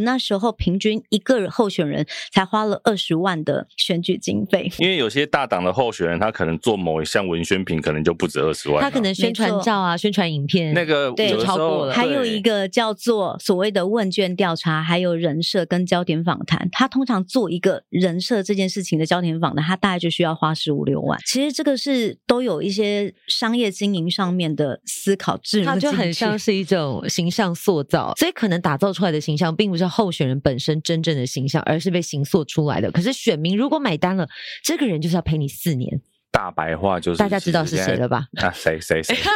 [0.00, 4.70] 们那时候平均一个候选人才花了二十万的选举经费。
[4.78, 8.82] 因为有些大党的候选人，他可能做某一项文宣品，可能就不止二十万。
[8.82, 11.92] 他可能宣传照啊、宣传影片，那个对就超过了。
[11.92, 16.68] 还有一个叫做所谓的问卷调查，还有人设跟焦点访谈。
[16.72, 21.18] 他通常做一个人设这件事情的焦点访谈，他大概就需要花十五六万。
[21.26, 32.90] 其实这个是都有一些商业经营上面的思考智，它就很像是一种形象塑造，所以可能打造出来的形象并不是候选人本身真正的形象，而是被形塑出来的。
[32.92, 34.26] 可是选民如果买单了，
[34.62, 36.00] 这个人就是要陪你四年。
[36.30, 38.24] 大白话就是大家知道是谁了吧？
[38.40, 39.16] 啊，谁谁谁？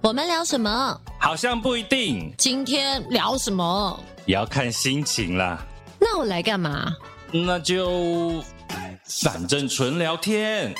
[0.00, 1.00] 我们聊什么？
[1.18, 2.32] 好像不一定。
[2.38, 3.98] 今天聊什么？
[4.26, 5.66] 也要看心情啦。
[5.98, 6.94] 那我来干嘛？
[7.32, 8.44] 那就
[9.22, 10.72] 反正纯聊天。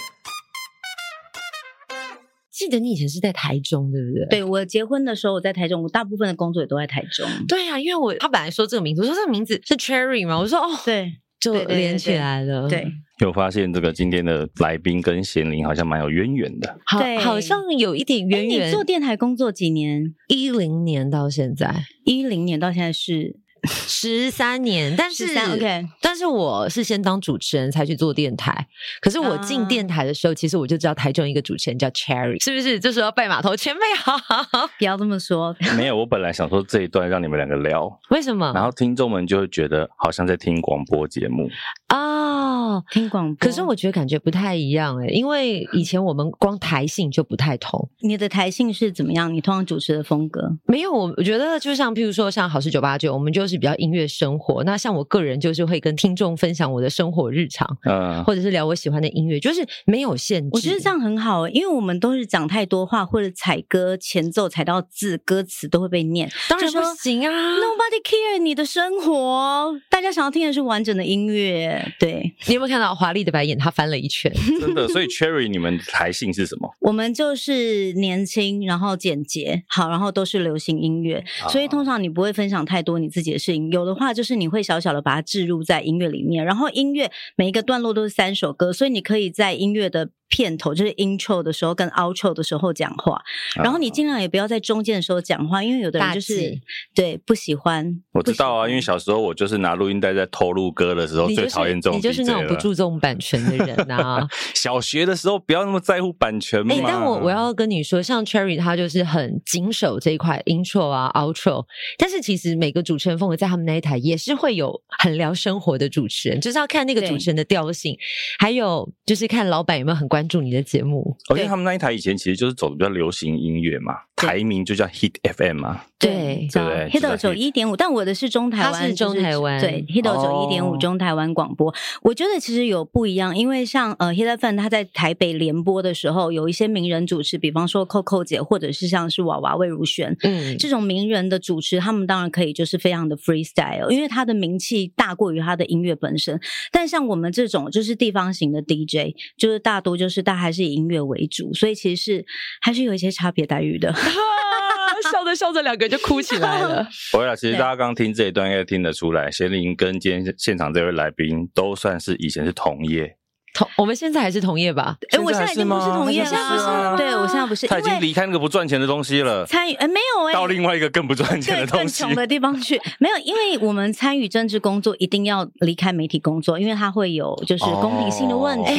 [2.59, 4.41] 记得你以前是在台中，对不对？
[4.41, 7.25] 对，我结婚的时候我在台中，我大部分的工作也都在台中。
[7.47, 10.37] 对啊，因为我他本来说这个名字，我说这个名字是 Cherry 嘛？
[10.37, 12.69] 我说哦，对，就连起来了。
[12.69, 12.85] 对，
[13.21, 16.77] 有发现这个今天的来宾跟贤玲好像蛮有渊源的。
[16.85, 18.69] 好，对好像有一点渊源。
[18.69, 20.03] 你做电台工作几年？
[20.27, 23.39] 一零年到现在，一零年到现在是。
[23.65, 28.67] 十三年，但是，OK，但是我是先当主持人才去做电台。
[29.01, 32.79] 可是我进电台的时候，uh, 其实我就知道台中一个主持人叫 Cherry，是不是？
[32.79, 34.17] 这时候要拜码头前辈好，
[34.79, 35.55] 不要这么说。
[35.77, 38.53] 没有，我本来想说这一段让你们两个聊， 为什么？
[38.55, 41.49] 然后听众们就会觉得好像在听广播节目
[41.89, 43.47] 哦，oh, 听广播。
[43.47, 47.89] 可是我觉得感觉不太一样诶，因为以前我们光台性就不太同。
[48.01, 49.33] 你的台性是怎么样？
[49.33, 50.57] 你通常主持的风格？
[50.67, 54.63] 没有，我我觉得就像譬如说像好事九八九，我们就是比较音乐生活。
[54.63, 60.51] 那像我个人就是会跟听众分享我的生活日常，嗯，或者是聊我喜欢的音乐，就是没有限制。
[60.53, 66.31] 我觉得这样很好，因为我们都是讲太多话，或者踩歌前奏踩到字，歌词都会被念。
[66.49, 71.91] 当然不行啊，Nobody care 你的生活，大家想要听的是完整的音乐。
[71.99, 73.59] 对，你有没有看到华丽的白眼？
[73.59, 74.87] 他翻了一圈，真的。
[74.89, 76.69] 所以 Cherry，你们台性是什么？
[76.81, 81.25] 我们就是年轻，然后简洁，好，然后都是流行音乐。
[81.49, 84.59] 所以通常你不会分享太多你自己的事情，有的话就是你会。
[84.59, 90.11] 会小小的把它置入在音乐里面，然后音乐每一个段落都是三首歌，所以你可以在音乐的。
[90.29, 93.21] 片头就是 intro 的时候跟 outro 的时候讲话，
[93.57, 96.59] 然后你尽量也不要在中间的时候讲话，因为有的人就是
[96.95, 98.03] 对不喜欢。
[98.13, 104.27] 我知道啊，因为小时候我就是拿录音带在偷录歌的时候最讨厌这种，你就是那种不注重版权的人啊。
[104.55, 106.75] 小学的时候不要那么在乎版权嘛。
[106.87, 111.65] 但我我要跟你说，像 Cherry 他就是很谨守这一块 intro 啊 outro，
[111.97, 117.97] 但是其实每个主持人风格在他们那一台也是会有很聊生活的主持人，就是要看那个主持人的调性，
[118.39, 120.18] 还有就是看老板有没有很关。
[120.19, 126.91] 关注你的节目，因为他们那一台以前其实就是走的比较流行音乐嘛，台名就叫 Hit FM 嘛，对对。
[126.91, 146.41] 对，Hit 九一点五，但我的是中台湾，是中台湾，对，Hit 九一点五中台湾广播，我觉得其实有不一样，因为像呃 Hit FM 它在台北联播的时候，有一些名人主持，比方说 Coco 姐，或者是像是娃娃魏如萱，嗯，这种名人的主持，他们当然可以就是非常的 freestyle，因为他的名气大过于他的音乐本身，
[146.73, 150.09] 但像我们这种就是地方型的 DJ，就是大多就。
[150.09, 152.25] 就是大还是以音乐为主，所以其实是
[152.63, 153.95] 还是有一些差别待遇的。
[155.13, 156.87] 笑着笑着，两个人就哭起来了。
[157.13, 163.18] 不会啦，其实大家刚听这一段应该听得出来，贤玲跟今天现场这位来宾都算是以前是同业。
[163.55, 164.97] 同我们现在还是同业吧？
[165.11, 178.73] 哎，我现在已经不是同业了，对，我现在不是，他已经离开那个不赚钱的东西了，参与哎没有哎，到另外一个更不赚钱的东西，更穷的地方去， 没有，因为我们参与政治工作一定要离开媒体工作，因为它会有就是公平性的问题。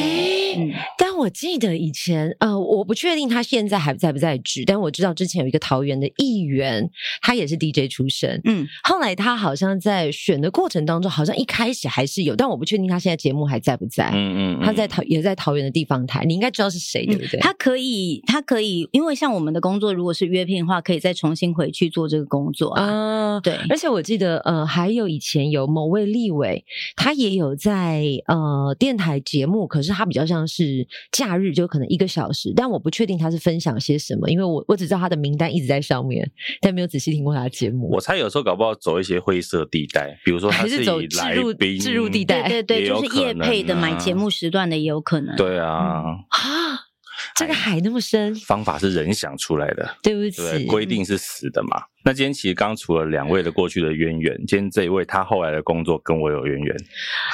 [0.56, 6.88] 嗯，但我记得以前呃，我不确定他现在还在不在职，但我知道之前有一个桃园的议员，
[7.22, 14.59] 他也是 DJ 出身，嗯，后来他好像在选的过程当中，好像一开始还是有，但我不确定他现在节目还在不在，嗯嗯。
[14.60, 17.40] 他在桃也在桃园的地方台，你应该知道是谁，对不对？
[17.40, 23.40] 他可以，他可以，因为像我们的工作，如果是约聘的话，可以再重新回去做这个工作啊。
[23.40, 26.64] 对，而且我记得，呃，还有以前有某位立委，
[26.96, 36.30] 他也有在呃电台节目，可是他比较像是假日，就可能一个小时，但我不确定他是分享些什么，因为我我只知道他的名单一直在上面，
[36.60, 37.88] 但没有仔细听过他的节目。
[37.90, 45.00] 我猜有时候搞不好走一些灰色地带，比如说他是，还是走置入置入地带，对对对，就是业配的买节目时段的也有。
[45.00, 45.34] 可能。
[45.36, 46.89] 对啊，啊，
[47.34, 51.82] 这个海那么深，方法是人想出来的，对不起，规定是死的嘛。
[52.02, 56.76] 那今天其实刚除了两位的过去的渊源，今天这一位他后来的工作跟我有渊源。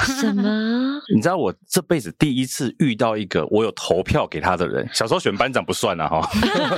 [0.03, 1.01] 什么？
[1.15, 4.89] 你知道我这辈子第一次遇到一个我有投票给他的人。
[4.93, 6.21] 小时候选班长不算啊，哈。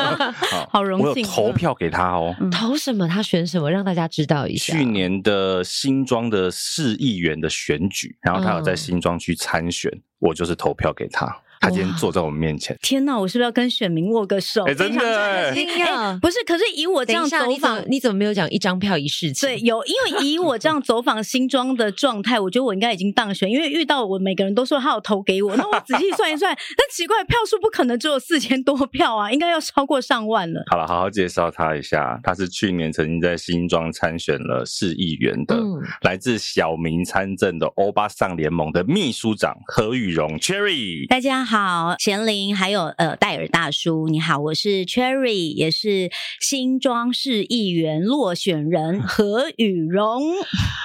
[0.68, 2.36] 好荣幸，我有投票给他哦。
[2.52, 3.08] 投什么？
[3.08, 3.70] 他选什么？
[3.70, 4.74] 让大家知道一下。
[4.74, 11.34] 去年的新庄的市议员的选举，然后他有在新庄区参选，我就是投票给他。
[11.60, 13.18] 他今天坐在我们面前，天哪！
[13.18, 14.64] 我是不是要跟选民握个手？
[14.64, 16.38] 哎，真的，哎，不是。
[16.46, 19.48] 可是以我这样走访，你怎么没有讲一张票一事情？
[19.48, 30.62] 对，有，因为以我这样走访新庄的状态，我觉得我应该已经当选，因为遇到我每个人都说他有投给我， 那我仔细算一算，那奇怪，票数不可能只有四千多票啊，应该要超过上万了。
[30.70, 41.06] 好了，好好介绍他一下，他是去年曾经在新庄参选了市议员的，嗯、来自小民参政的欧巴桑联盟的秘书长何宇荣 Cherry。
[41.08, 46.10] 大家好，贤玲，还有呃戴尔大叔，你好，我是 Cherry，也是
[46.42, 50.20] 新庄市议员落选人何宇荣。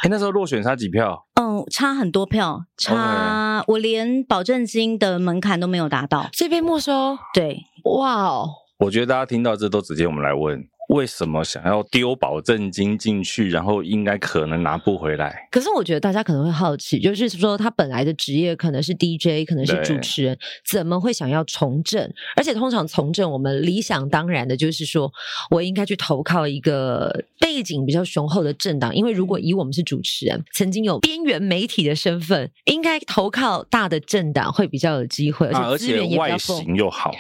[0.04, 1.28] 哎，那时候落选差几票？
[1.36, 3.64] 嗯，差很多票，差 Okay.
[3.74, 7.18] 我连保证金的门槛都没有达到，这边没收。
[7.34, 8.50] 对，哇哦，
[8.80, 10.66] 我觉得大家听到这都直接我们来问。
[10.94, 15.48] 为什么想要丢保证金进去，然后应该可能拿不回来？
[15.52, 20.38] 可是我觉得大家可能会好奇，就是说他本来的职业可能是 DJ，可能是主持人，
[20.70, 22.08] 怎么会想要从政？
[22.36, 25.12] 而且通常从政，我们理想当然的就是说
[25.50, 37.12] 我应该去投靠一个背景比较雄厚的政党，因为如果以我们是主持人，曾经有边缘媒体的身份，应该投靠大的政党会比较有机会，而且资源也比较、啊、而且外形又好。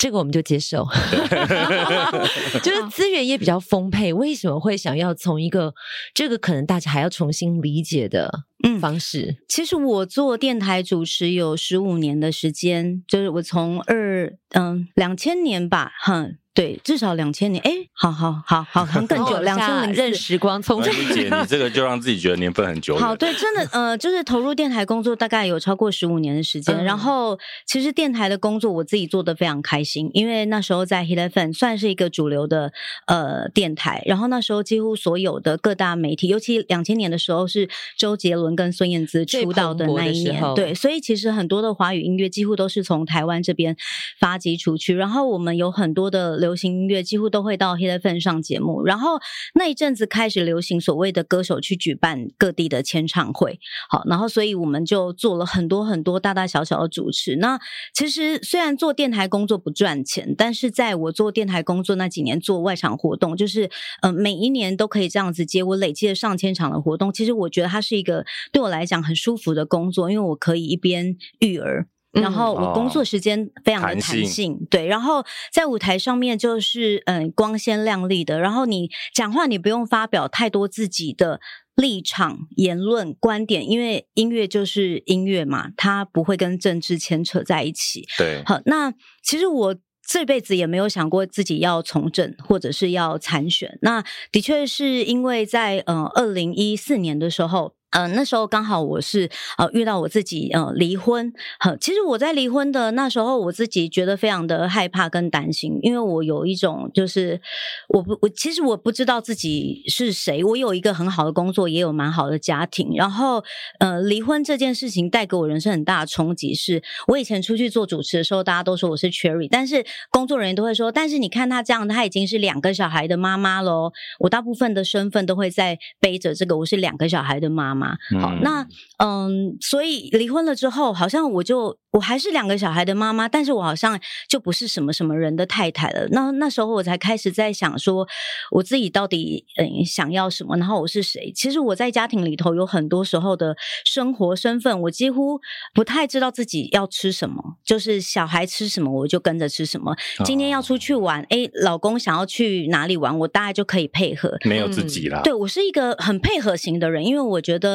[0.00, 0.86] 这个我们就接受，
[2.64, 4.14] 就是资源也比较丰沛。
[4.14, 5.74] 为什么会想要从一个
[6.14, 8.44] 这个可能大家还要重新理解的
[8.80, 9.36] 方式？
[9.38, 16.38] 嗯，其实我做电台主持有十五年的时间，就是我从二嗯两千年吧，哼。
[16.52, 22.98] 对，至少两千年，哎，好好好好，很更久，两千零任时光从这姐，你这个就让自己觉得年份很久。
[22.98, 32.72] 好，对，真的，呃，就是投入电台工作大概有超过十五年的时间，嗯、然后其实电台的工作我自己做的非常开心，因为那时候在 Hit FM 算是一个主流的
[33.06, 43.76] 呃电台，然后那时候几乎所有的各大媒体，尤其两千年的时候是周杰伦跟孙燕姿出道的那一年，对，所以其实很多的华语音乐几乎都是从台湾这边
[44.18, 49.20] 发迹出去，然后我们有很多的流行音乐几乎都会到 Hit FM 上节目，然后
[49.54, 57.36] 那一阵子开始流行所谓的歌手去举办各地的签唱会，好，然后所以我们就做了很多很多大大小小的主持。
[57.36, 57.60] 那
[57.94, 63.70] 其实虽然做电台工作不赚钱，但是在我做电台工作那几年做外场活动，就是
[64.02, 67.12] 呃每一年都可以这样子接，我累积了上千场的活动。
[67.12, 71.86] 其实我觉得它是一个对我来讲很舒服的工作，因为我可以一边育儿。
[72.12, 81.40] 然后我工作时间非常的弹性，嗯哦、弹性对，然后在舞台上面就是嗯光鲜亮丽的，然后你讲话你不用发表太多自己的
[81.76, 88.04] 立场、言论、观点，因为音乐就是音乐嘛，它不会跟政治牵扯在一起。
[88.18, 88.92] 对，好，那
[89.22, 97.74] 其实我这辈子也没有想过自己要从政或者是要参选，那的确是因为在呃二零一四年的时候。
[97.90, 99.28] 嗯、呃，那时候刚好我是
[99.58, 107.40] 呃遇到我自己呃离婚，呵，其实我在离婚的那时候，我自己觉得非常的害怕跟担心，因为我有一种就是
[107.88, 113.42] 我不我其实我不知道自己是谁，我有一个很好的工作，也有蛮好的家庭，然后
[113.80, 123.90] 呃离婚这件事情带给我人生很大的冲击，是我以前出去做主持的时候，大家都说我是 Cherry，但是工作人员都会说，但是你看她这样，她已经是两个小孩的妈妈喽，
[124.20, 127.79] 我大部分的身份都会在背着这个，我是两个小孩的妈妈。
[128.20, 128.66] 好，那
[128.98, 131.78] 嗯，所以离婚了之后，好像我就。
[131.92, 136.06] 我还是两个小孩的妈妈，但是我好像就不是什么什么人的太太了。
[136.12, 138.06] 那那时候我才开始在想说，
[138.52, 141.32] 我自己到底嗯想要什么，然后我是谁？
[141.34, 145.40] 其实我在家庭里头有很多时候的生活身份，我几乎
[145.74, 149.92] 不太知道自己要吃什么，就是小孩吃什么我就跟着吃什么。
[150.24, 154.32] 今天要出去玩，哎、哦，老公想要去哪里玩，我大概就可以配合。
[154.44, 155.22] 没有自己了。
[155.24, 157.69] 对，我是一个很配合型的人，因为我觉得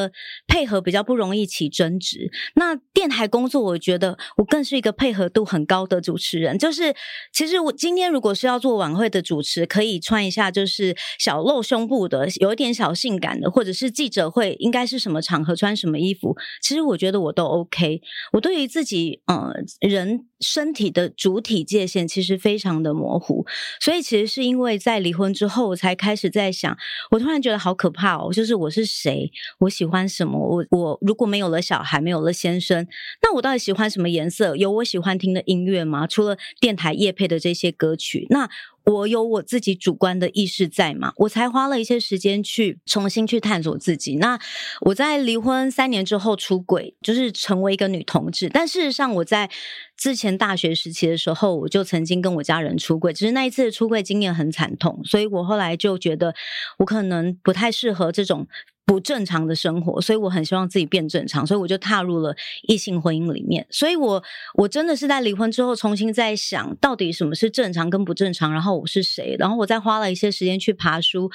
[0.46, 2.30] 配合比较不容易起争执。
[2.54, 4.06] 那电台工作，我觉得。
[4.36, 6.94] 我更是一个配合度很高的主持人，就是
[7.32, 18.00] 其实我今天如果是要做晚会的主持，可以穿一下就是小露胸部的，有一点小性感的，或者是记者会应该是什么场合穿什么衣服，其实我觉得我都 OK。
[18.32, 23.46] 我对于自己呃人身体的主体界限其实非常的模糊，
[23.80, 26.76] 所以其实是因为在离婚之后，我才开始在想，
[27.10, 32.86] 我突然觉得好可怕哦，就是我是谁，我喜欢什么，我我如果没有了小孩，没有了先生，
[33.22, 34.54] 那我到底喜欢什么颜色？
[34.56, 36.06] 有我喜欢听的音乐吗？
[36.06, 38.48] 除了电台夜配的这些歌曲，那。
[38.86, 44.16] 我有我自己主观的意识在嘛，我才花了一些时间去重新去探索自己。
[44.16, 44.38] 那
[44.82, 48.48] 我在离婚三年之后出轨，就是成为一个女同志。
[48.48, 49.50] 但事实上，我在
[49.96, 56.34] 之前大学时期的时候，我就曾经跟我家人出轨，只是那一次的出轨经验很惨痛，所以我后来就觉得
[56.78, 58.46] 我可能不太适合这种。
[58.86, 62.34] 不正常的生活，所以我很希望自己变正常，所以我就踏入了
[62.68, 63.66] 异性婚姻里面。
[63.68, 64.22] 所以我
[64.54, 71.28] 我真的是在离婚之后，重新在想到底什么是正常跟不正常，然后我是谁，然后我再花了一些时间去爬书，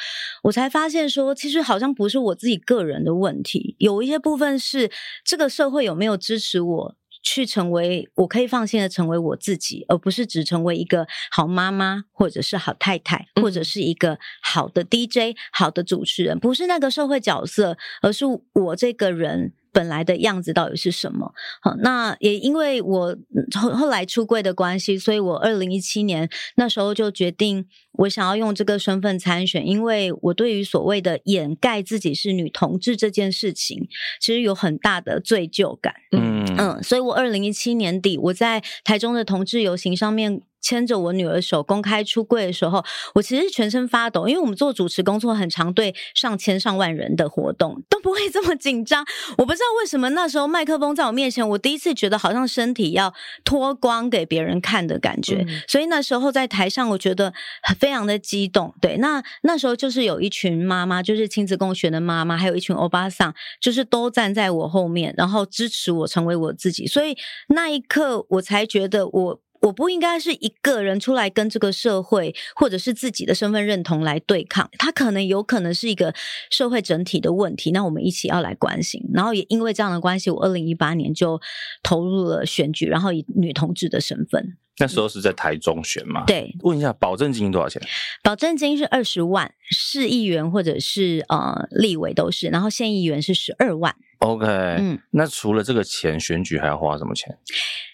[0.44, 4.90] 我才发现说，其实好像不是我自己个人的问题，有一些部分是
[5.26, 6.96] 这个社会有没有支持我。
[7.22, 19.54] 去成为我可以放心的成为我自己，而不是只成为一个好妈妈，或者是好太太，或者是一个好的 DJ、好的主持人，不是那个社会角色，而是我这个人。
[19.72, 21.34] 本来的样子到底是什么？
[21.62, 23.18] 好，那也因为我
[23.60, 33.88] 后后来出柜的关系，所以我二零一七年那时候就决定，我想要用这个身份参选，因为我对于所谓的掩盖自己是女同志这件事情，
[34.20, 35.94] 其实有很大的罪疚感。
[36.12, 40.42] 嗯嗯，所以我二零一七年底我在台中的同志游行上面。
[40.62, 42.84] 牵着我女儿手公开出柜的时候，
[43.16, 49.06] 我其实全身发抖，因为我们做主持工作很常对上千上万人的活动都不会这么紧张。
[49.38, 53.14] 我不知道为什么那时候麦克风在我面前，我第一次觉得好像身体要
[53.44, 55.44] 脱光给别人看的感觉。
[55.48, 57.34] 嗯、所以那时候在台上，我觉得
[57.80, 58.74] 非常的激动。
[58.80, 66.86] 对，那那时候就是有一群妈妈，就是亲子共学的妈妈，还有一群欧巴桑，就是都站在我后面，然后支持我成为我自己。
[66.86, 69.42] 所以那一刻，我才觉得我。
[69.62, 76.14] 我不应该是一个人出来跟这个社会或者是自己的身份认同来对抗，它可能有可能是一个
[76.50, 77.72] 社会整体的问题。
[77.72, 79.02] 那我们一起要来关心。
[79.14, 81.40] 然后也因为这样的关系，我二零一八年就
[81.84, 84.58] 投入了选举，然后以女同志的身份。
[84.78, 86.24] 那时候是在台中选嘛？
[86.26, 86.56] 对。
[86.62, 87.82] 问一下，保证金多少钱？
[88.24, 93.96] 保证金是二十万，市议员或者是呃立委都是，然后县议员是十二万。
[94.20, 97.38] OK，嗯，那除了这个钱，选举还要花什么钱？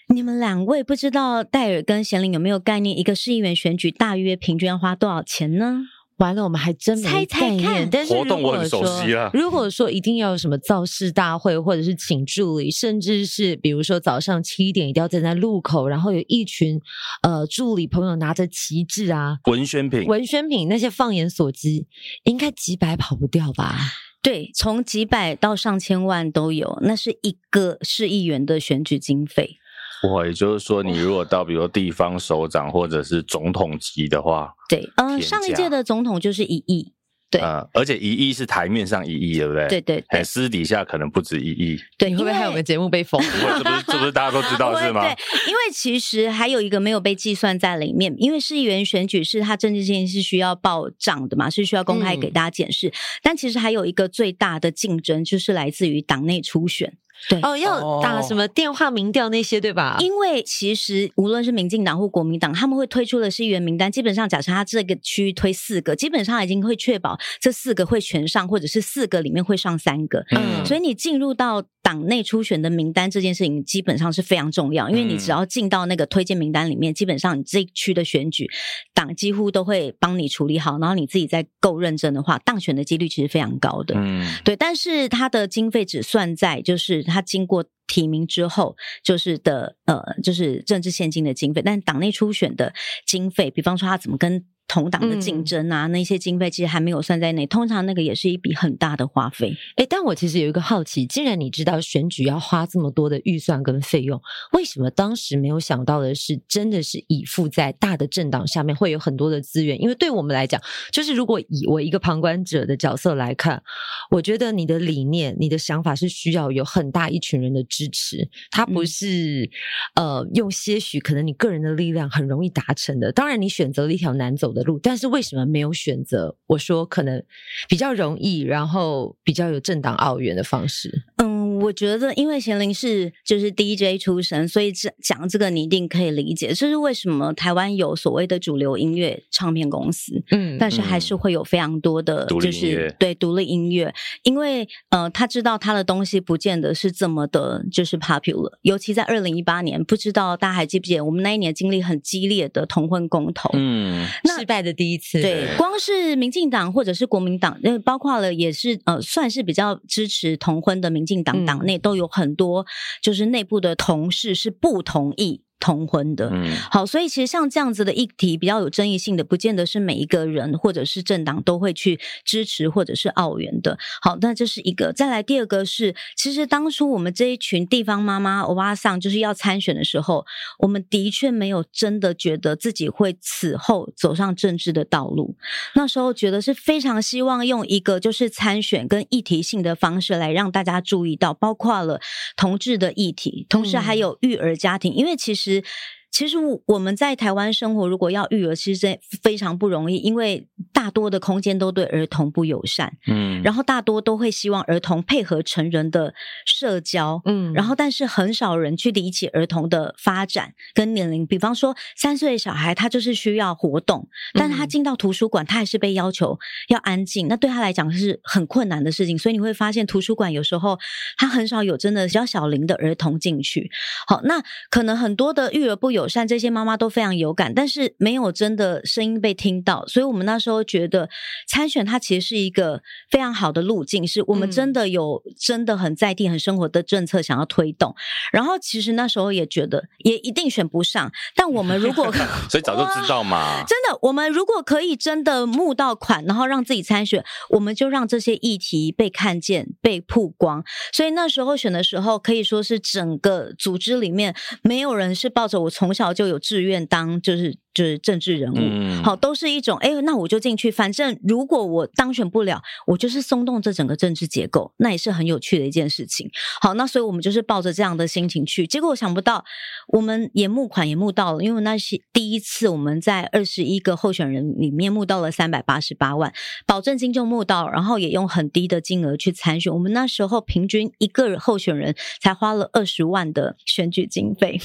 [0.08, 2.98] 你们两位不知道戴尔跟贤玲有没有概念？
[2.98, 5.82] 一个市议员选举大约平均要花多少钱呢？
[6.18, 7.26] 完了，我们还真没概念。
[7.26, 9.30] 猜猜看，但是活动我很熟悉啊。
[9.32, 16.80] 如果说一定要有什么造势大会，或者是请助理，甚至是比如说早上七点一定要站在路口，然后有一群
[17.22, 21.86] 呃助理朋友拿着旗帜啊，文宣品、文宣品那些放眼所及，
[22.24, 23.76] 应该几百跑不掉吧？
[24.20, 29.56] 对，从几百到上千万都有，那是一个市议员的选举经费。
[30.02, 36.92] 我也就是说，你如果到比如地方首长或者是总统级的话，对，嗯、呃，上一届的总统就是一亿，
[37.30, 39.66] 对，呃，而且一亿是台面上一亿，对不对？
[39.66, 41.76] 对对对，私底下可能不止一亿。
[41.98, 43.20] 对，你会不会害我们节目被封？
[43.20, 45.00] 不会，这不是这不是大家都知道 是吗？
[45.00, 45.10] 对，
[45.48, 56.96] 因为其实还有一个没有被计算在里面，因为市议员选举是他政治性是需要报账的嘛，是需要公开给大家检视，嗯、但其实还有一个最大的竞争就是来自于党内初选。
[57.28, 59.96] 对哦，要打什么电话民调那些，对吧？
[60.00, 70.24] 因为其实无论是民进党或国民党，他们会推出的是议员名单，基本上假设他这个区推四个，基本上已经会确保这四个会全上，或者是四个里面会上三个。
[70.30, 78.46] 嗯，所以你进入到党内初选的名单这件事情，基本上是非常重要，因为你只要进到那个推荐名单里面，基本上你这一区的选举
[78.92, 83.94] 党几乎都会帮你处理好，然后你自己再够认真的话，当选的几率其实非常高的。
[83.96, 87.02] 嗯，对，但是他的经费只算在就是。
[87.02, 92.74] 他经过提名之后，就是的，呃，就是政治献金的经费，但党内初选的
[93.06, 94.44] 经费，比方说他怎么跟。
[94.68, 97.46] 同党的竞争啊，嗯、那些经费其实还没有算在内。
[97.46, 99.56] 通常那个也是一笔很大的花费。
[99.76, 104.20] 诶，但我其实有一个好奇，既然你知道选举要花这么多的预算跟费用，
[104.52, 109.80] 为什么当时没有想到的是，真的是依附在大的政党下面会有很多的资源？
[109.80, 110.60] 因为对我们来讲，
[110.92, 113.62] 就是如果以我一个旁观者的角色来看，
[114.10, 119.48] 我觉得你的理念、你的想法是需要有很大一群人的支持，它不是、
[119.94, 123.10] 嗯、呃用些许可能你个人的力量很容易达成的。
[123.12, 124.57] 当然，你选择了一条难走的。
[124.58, 126.36] 的路，但是为什么没有选择？
[126.48, 127.22] 我说可能
[127.68, 131.04] 比较容易，然后比较有政党奥援的方式。
[131.16, 131.38] 嗯。
[131.58, 162.66] 我觉得因为贤玲是就是 DJ 出身，所以这讲这个你一定可以理解，这是为什么台湾有所谓的主流音乐唱片公司，嗯，但是还是会有非常多的就是对独立音乐，因为呃他知道他的东西不见得是这么的，就是 popular，尤其在二零一八年，不知道大家还记不记得我们那一年经历很激烈的同婚公投，嗯，那失败的第一次，对，光是民进党或者是国民党，那，包括了也是呃算是比较支持同婚的民进党党内都有很多，
[163.02, 165.42] 就是内部的同事是不同意。
[165.60, 173.76] 同婚的，嗯，好，所以其实像这样子的议题比较有争议性的，不见得是每一个人或者是政党都会去支持或者是澳援的。
[174.00, 174.92] 好，那这是一个。
[174.92, 180.24] 再来第二个是，其实当初我们这一群地方妈妈欧巴桑就是要参选的时候，
[180.60, 185.36] 我们的确没有真的觉得自己会此后走上政治的道路。
[185.74, 192.00] 那时候觉得是非常希望用一个就是参选跟议题性的方式来让大家注意到，包括了
[192.36, 195.47] 同志的议题，同时还有育儿家庭，因为其实。
[195.48, 195.64] 是。
[196.10, 196.36] 其实
[196.66, 206.12] 我们在台湾生活，如果要育儿，其实真非常不容易，因为大多的空间都对儿童不友善，嗯，然后大多都会希望儿童配合成人的
[206.44, 211.26] 社交，嗯，然后但是很少人去理解儿童的发展跟年龄。
[211.26, 216.38] 比方说，三岁的小孩他就是需要活动，但是他进到图书馆，他还是被要求
[216.68, 219.16] 要安静，那对他来讲是很困难的事情。
[219.16, 220.78] 所以你会发现，图书馆有时候
[221.16, 223.70] 他很少有真的比较小龄的儿童进去。
[224.06, 229.84] 好，那可能很多的育儿不友善，这些妈妈都非常有感，但是没有真的声音被听到。
[229.88, 230.58] 所以我们那时候。
[230.68, 231.08] 觉得
[231.46, 237.94] 参选它其实是一个非常好的路径，是我们真的有真的很在地、很生活的政策想要推动。
[238.32, 242.12] 然后其实那时候也觉得也一定选不上，但我们如果
[242.50, 250.62] 所以早就知道嘛， 真的，我们如果可以真的募到款，然后让自己参选，我们就让这些议题被看见、被曝光。
[250.92, 257.58] 所以那时候选的时候，可以说是整个组织里面没有人是抱着我从小就有志愿当就是。
[257.74, 260.68] 就是政治人物，嗯、好，都是一种哎，那我就进去。
[260.68, 266.28] 反正如果我当选不了，我就是松动这整个政治结构，那也是很有趣的一件事情。
[266.60, 268.66] 好，那所以我们就是抱着这样的心情去。
[268.66, 269.44] 结果我想不到，
[269.92, 276.32] 我们也募款也募到了，因为那是第一次我们在二十一个候选人里面募到了三百八十八万，
[276.66, 279.72] 保证金就募到，然后也用很低的金额去参选。
[279.72, 284.60] 我们那时候平均一个候选人才花了二十万的选举经费。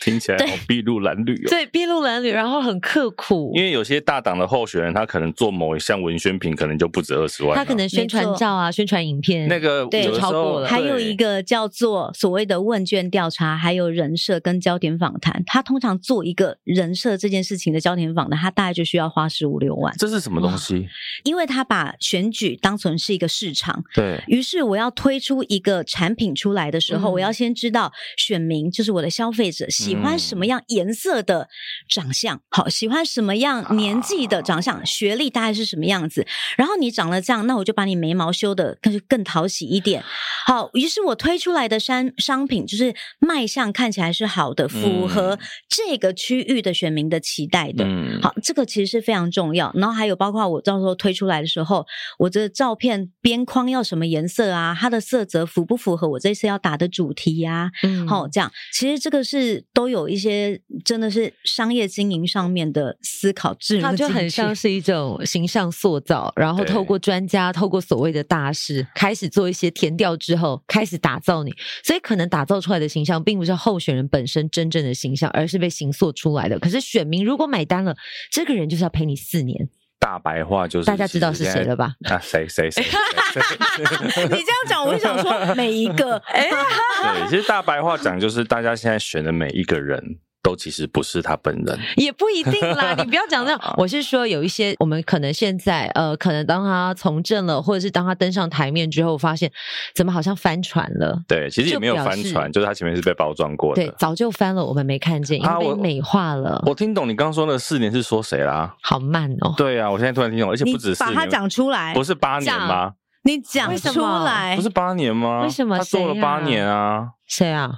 [0.00, 3.52] 听起来好筚路蓝缕哦，对，筚路蓝缕，然后很刻苦。
[3.54, 7.56] 因为有些大党的候选人，他可能做某一项文宣品，可能就不止二十万。
[7.56, 10.68] 他可能宣传照啊，宣传影片，那个对超过了。
[10.68, 15.42] 还有一个叫做所谓的问卷调查，还有人设跟焦点访谈。
[15.46, 19.94] 他通常做一个人设这件事情的焦点访谈，他大概就需要花十五六万。
[19.98, 20.88] 这是什么东西？
[21.24, 31.48] 因为他把选举当成是一个市场，对，于是我要推出一个产品出来的时候，嗯、我要先知道选民就是我的消费者喜欢什么样颜色的
[31.88, 32.40] 长相？
[32.50, 34.84] 好，喜欢什么样年纪的长相？
[34.86, 36.26] 学历大概是什么样子？
[36.56, 40.02] 然后你长了这样，那我就把你眉毛修的更更讨喜一点。
[40.46, 47.84] 好，于是我推出来的商商品就是卖相看起来是好的，符合这个区域的选民的期待的。
[48.22, 49.72] 好，这个其实是非常重要。
[49.74, 51.86] 然后还有包括我到时候推出来的时候，
[52.18, 54.76] 我的照片边框要什么颜色啊？
[54.78, 57.70] 它的色泽符不符合我这次要打的主题呀？
[57.82, 59.39] 嗯，好，这样其实这个是。
[59.72, 71.52] 都有一些真的是商业经营上面的思考，它就很像是一种形象塑造，然后透过专家，透过所谓的大师开始做一些填调之后，开始打造你。
[71.82, 76.58] 所以可能打造出来的形象，并不是候选人本身真正的形象，而是被形塑出来的。
[76.58, 77.96] 可是选民如果买单了，
[78.30, 79.68] 这个人就是要陪你四年。
[80.00, 81.92] 大白话就是大家知道是谁了吧？
[82.10, 82.82] 啊，谁谁谁？
[84.24, 86.16] 你这样讲，我就想说每一个。
[86.26, 86.48] 哎，
[87.04, 90.02] 对，其实大白话讲就是大家现在选的每一个人。
[90.42, 92.94] 都其实不是他本人， 也不一定啦。
[92.96, 99.50] 你不要讲这样， 我是说有一些我们可能现在呃，可能当他从政了，或者是当他登上台面之后，发现
[99.94, 101.20] 怎么好像翻船了。
[101.28, 103.82] 对，其实也没有翻船，就，就是他前面是被包装过的。
[103.82, 106.50] 对，早就翻了，我们没看见，因为被美化了。
[106.50, 108.74] 啊、我，我听懂你刚刚说那四年是说谁啦？
[108.82, 109.54] 好慢哦。
[109.56, 112.92] 对啊，我现在突然听懂，而且不止四年，把它讲出来，不是八年吗？
[113.22, 115.42] 你讲出来，不是八年吗？
[115.42, 115.76] 为什么？
[115.76, 117.08] 他做了八年啊？
[117.26, 117.70] 谁啊？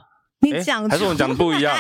[0.43, 1.75] 你讲，还是我们讲的不一样？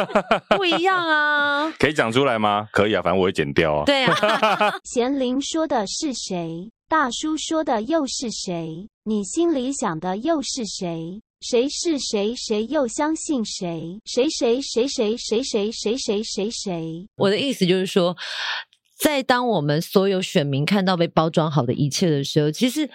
[0.56, 1.70] 不一样啊！
[1.78, 2.66] 可以讲出来吗？
[2.72, 3.84] 可以啊，反正我会剪掉啊。
[3.84, 4.14] 对啊。
[4.84, 6.70] 贤玲说的是谁？
[6.88, 8.88] 大叔说的又是谁？
[9.04, 11.20] 你心里想的又是谁？
[11.40, 12.34] 谁是谁？
[12.34, 14.00] 谁又相信谁？
[14.06, 17.06] 谁谁谁谁谁谁谁谁谁谁？
[17.16, 18.16] 我的意思就是说。
[18.98, 22.90] 在当我们所有选民看到被包装好的一切的时候，其实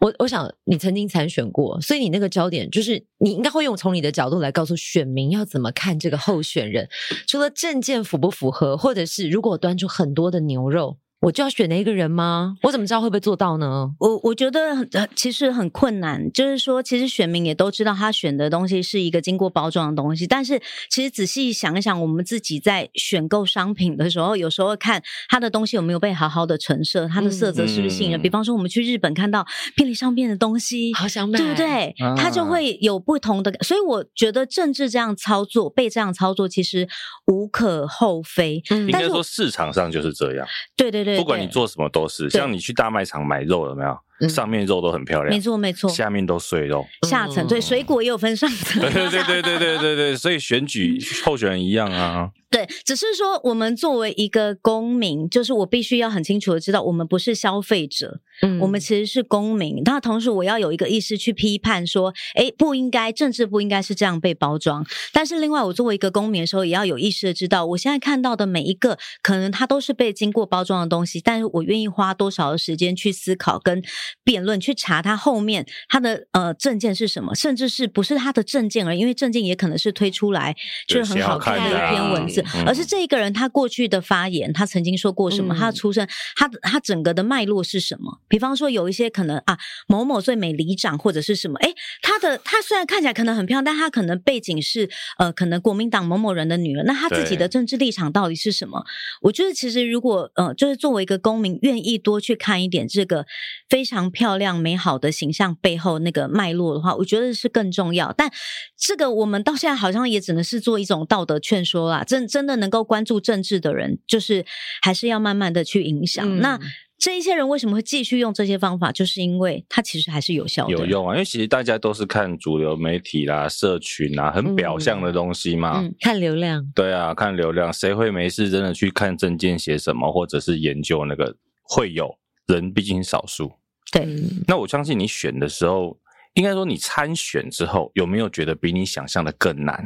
[0.00, 6.88] 我我想你曾经参选过，所以你那个焦点就是你应该会用从你的角度来告诉选民要怎么看这个候选人，
[7.26, 10.96] 除了证件符不符合，或者是如果端出很多的牛肉。
[11.22, 12.56] 我就要选那一个人吗？
[12.62, 13.88] 我怎么知道会不会做到呢？
[14.00, 28.18] 我我觉得很其实很困难，就是说，其实选民也都知道他选的东西是一个经过包装的东西，但是其实仔细想一想，我们自己在选购商品的时候，有时候看他的东西有没有被好好的陈设，它的色泽是不是吸引人。
[28.18, 31.94] 嗯、比方说，我们去日本看到便利商店的东西，好想买，对不对？
[32.16, 36.88] 它就会有不同的，所以我觉得政治这样操作，被这样操作，其实
[37.28, 38.60] 无可厚非。
[38.70, 40.44] 嗯、应该说市场上就是这样。
[40.76, 41.11] 对对对。
[41.16, 43.96] 不管你做什么都是，像你去大卖场买肉有没有？
[44.28, 52.30] 上面肉都很漂亮，没错没错，下面都碎肉，下层对，水果也有分上层，对对对对对对对对，所以选举候选人一样啊。
[52.52, 59.82] 对，只是说我们作为一个公民，就是我必须要很清楚的知道，我们不是消费者，嗯，我们其实是公民。
[59.86, 64.86] 那同时我要有一个意识去批判说，哎，不应该政治不应该是这样被包装。
[65.14, 73.82] 但是另外，我作为一个公民的时候，也要有意识的知道，我现在看到的每一个可能它都是被经过包装的东西，但是我愿意花多少的时间去思考跟
[74.22, 80.54] 辩论，去查它后面它的呃证件是什么，甚至是不是它的证件而已，因为证件也可能是推出来
[80.86, 82.41] 就是很好看的一篇文字。
[82.66, 85.54] 而是这一个人他过去的发言，他曾经说过什么？
[85.54, 88.20] 他的出身，他的他整个的脉络是什么？
[88.28, 91.58] 比方说有一些可能啊，某某最美里长或者是什么？
[91.60, 96.84] 哎，他的他虽然看起来可能很漂亮，但他可能背景是呃，可能国民党某某人的女儿。
[96.84, 98.84] 那他自己的政治立场到底是什么？
[99.22, 103.26] 我觉得其实如果呃，就是作为一个公民，愿意多去看一点这个
[103.68, 108.12] 非常漂亮美好的形象背后那个脉络的话，我觉得是更重要。
[108.16, 108.30] 但
[108.78, 114.44] 这个我们到现在好像也只能是做一种道德劝说啦，真真的能够关注政治的人，就是
[114.80, 116.26] 还是要慢慢的去影响。
[116.26, 116.58] 嗯、那
[116.98, 118.90] 这一些人为什么会继续用这些方法？
[118.90, 121.14] 就是因为它其实还是有效的，有用啊。
[121.14, 126.64] 因为其实大家都是看主流媒体啦、社群啊，很表象的东西嘛，嗯嗯、看流量。
[126.74, 131.36] 对啊，看流量，谁会没事真的去看证件写什么，或者是研究那个？
[131.64, 132.18] 会有
[132.48, 133.50] 人，毕竟少数。
[133.90, 134.06] 对，
[134.46, 135.98] 那我相信你选的时候，
[136.34, 139.82] 应该说你参选之后，有没有觉得比你想象的更难？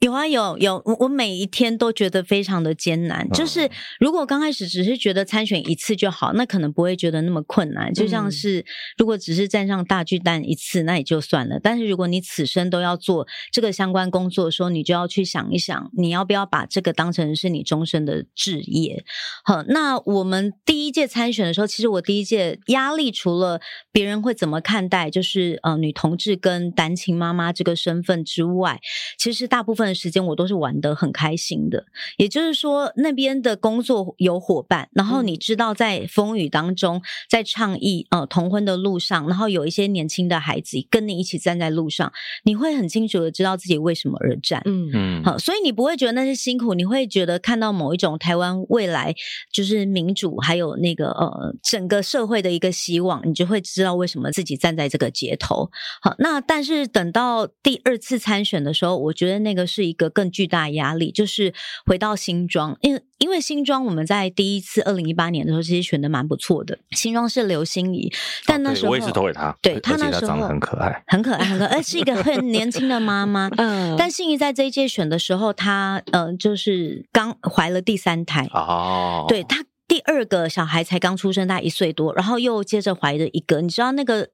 [0.00, 3.26] 有啊有有，我我每一天都觉得非常的艰难。
[3.30, 7.94] 就是如果刚开始只是觉得参选一次就好，那可能不会觉得那么困难。
[7.94, 8.66] 就像是
[8.98, 11.58] 如果只是站上大巨蛋一次，那也就算了。
[11.62, 19.04] 但是如果你此生都要做这个相关工作的时候，你就要去想一想，你要不要把这个当成是你终身的志业。
[19.42, 23.58] 好，那我们第一届参选的时候，其实我第一届压力除了
[23.90, 28.78] 别人会怎么看待，就是呃女同志跟单亲妈妈这个身份之外，
[29.18, 29.83] 其实大部分。
[29.92, 31.84] 时间我都是玩得很开心的，
[32.16, 42.12] 也就是说，那边的工作有伙伴，然后你知道在风雨当中，在倡议呃同婚的路上，然后有一些年轻的孩子跟你一起站在路上，
[42.44, 44.84] 你会很清楚的知道自己为什么而战，嗯。
[44.94, 49.14] 嗯，好，所以你不会觉得那是辛苦，你会觉得看到某一种台湾未来
[49.50, 55.70] 就是民主，还有那个呃整个社会的一个希望，你就会知道为什么自己站在这个街头。
[56.00, 59.84] 好，那但是等到第二次参选的时候，我觉得那个是。
[59.84, 61.52] 一个更巨大的压力，就是
[61.84, 66.78] 回到新庄，因为因为新庄我们在第一次二零一八年的时候，其实选的蛮不错的。
[66.92, 68.10] 新庄是刘欣怡，
[68.46, 73.50] 但那时候、哦、我也是投给他，对他那时候长得很可爱，很可爱，很可爱，是一个 很年轻的妈妈。
[73.58, 84.30] 嗯，但欣怡在这一届选的时候，她嗯、呃，就是刚怀了第三胎哦，对她第二个小孩才刚出生，大概一岁多，然后又接着怀了一个，你知道那个。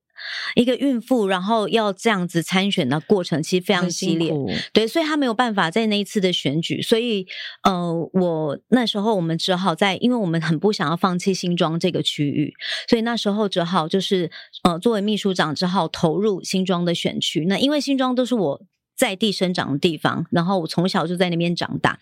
[0.55, 4.33] 一个孕妇，然后要这样子参选的过程，其实非常激烈，
[4.73, 7.27] 对，所以她没有办法在那一次的选举，所以，
[7.63, 12.55] 呃，我那时候我们只好在，因为我们很不想要放弃新庄这个区域，
[12.89, 14.31] 所以那时候只好就是，
[14.63, 17.45] 呃，作为秘书长只好投入新庄的选区。
[17.47, 18.63] 那因为新庄都是我。
[19.01, 21.99] 在地生长的地方，然后我从小就在那边长大，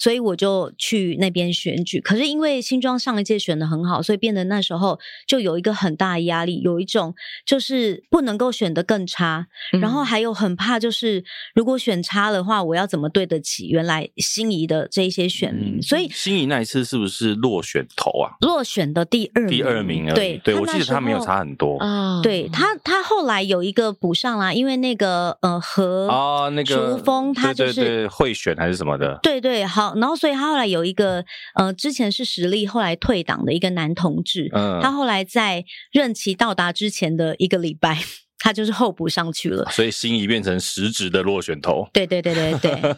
[0.00, 2.00] 所以我就去那边选举。
[2.00, 7.14] 可是因为新庄上一届选的很好，所以变得那时候就有一个很大的压力，有一种
[7.46, 9.46] 就是不能够选得更差，
[9.80, 11.22] 然后还有很怕就是
[11.54, 15.80] 如果选差的话，我要怎么对得起原来心仪的这一些选民？
[15.80, 18.34] 所以心仪那一次是不是落选头啊？
[18.40, 20.14] 落选的第二名，第二名而已。
[20.16, 22.20] 对，对我记得他没有差很多啊。
[22.24, 26.08] 对他，他后来有一个补上啦，因为那个呃和。
[26.42, 29.18] 啊，那个淑峰，他就是贿选还是什么的？
[29.22, 31.24] 对对，好，然后所以他后来有一个
[31.54, 37.98] 呃，之前是实力，后来退党的一个男同志，嗯，他后来在任期到达之前的一个礼拜，
[38.38, 41.86] 他就是候补上去了，所以心仪变成实质的落选头。
[41.92, 42.96] 对对对对对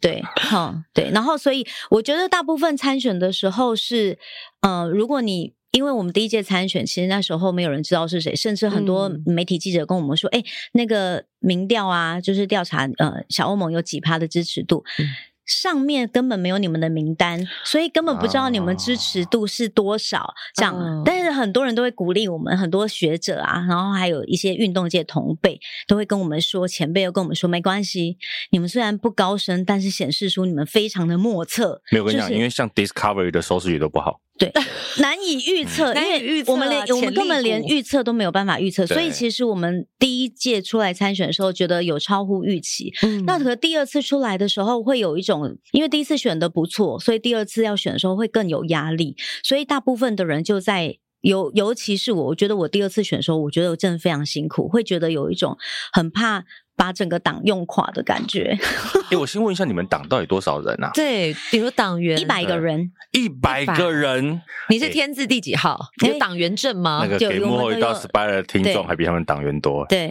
[0.00, 1.10] 对，好对。
[1.12, 4.18] 然后，所以我觉得大部分参选的时候是，
[4.62, 14.84] 呃，如果你因为我们第一届参选，其实那时候没有人知道是谁，甚至很多媒体记者跟我们说，哎、嗯，那个民调啊，就是调查，呃，小欧盟有几趴的支持度。
[14.98, 15.06] 嗯
[15.44, 20.32] 上面根本没有你们的名单，所以根本不知道你们支持度是多少。
[20.54, 25.58] 这样，哦、但是很多人都会鼓励我们，很多学者啊，然后还有一些运动界同辈
[25.88, 28.16] 都会跟我们说，前辈又跟我们说，没关系，
[28.50, 31.82] 你们虽然不高升，但是显示出你们非常的莫测。
[31.90, 34.20] 没有跟你讲，就是、因为像 Discovery 的收视率都不好。
[34.38, 34.50] 对，
[34.98, 42.92] 难以预测，因为我们连我们根本连预测都没有办法预测，所以其实我们第一届出来参选的时候，觉得有超乎预期。
[43.02, 49.16] 嗯，那可第二次出来的时候，会有一种，因为第一次选的不错，所以第二次要选的时候会更有压力。
[49.44, 55.56] 所以大部分的人就在尤尤其是我，我觉得我第二次选的时候，我觉得我真的非常辛苦，会觉得有一种
[55.92, 56.44] 很怕。
[56.76, 58.56] 把整个党用垮的感觉。
[59.04, 60.90] 哎、欸，我先问一下，你们党到底多少人啊？
[60.94, 64.40] 对，比如党员一百个人，一百个人。
[64.68, 65.78] 你是天字第几号？
[66.02, 67.00] 欸、有党员证吗？
[67.02, 69.84] 那个给幕后一道 spy 的听众还比他们党员多。
[69.86, 70.10] 对，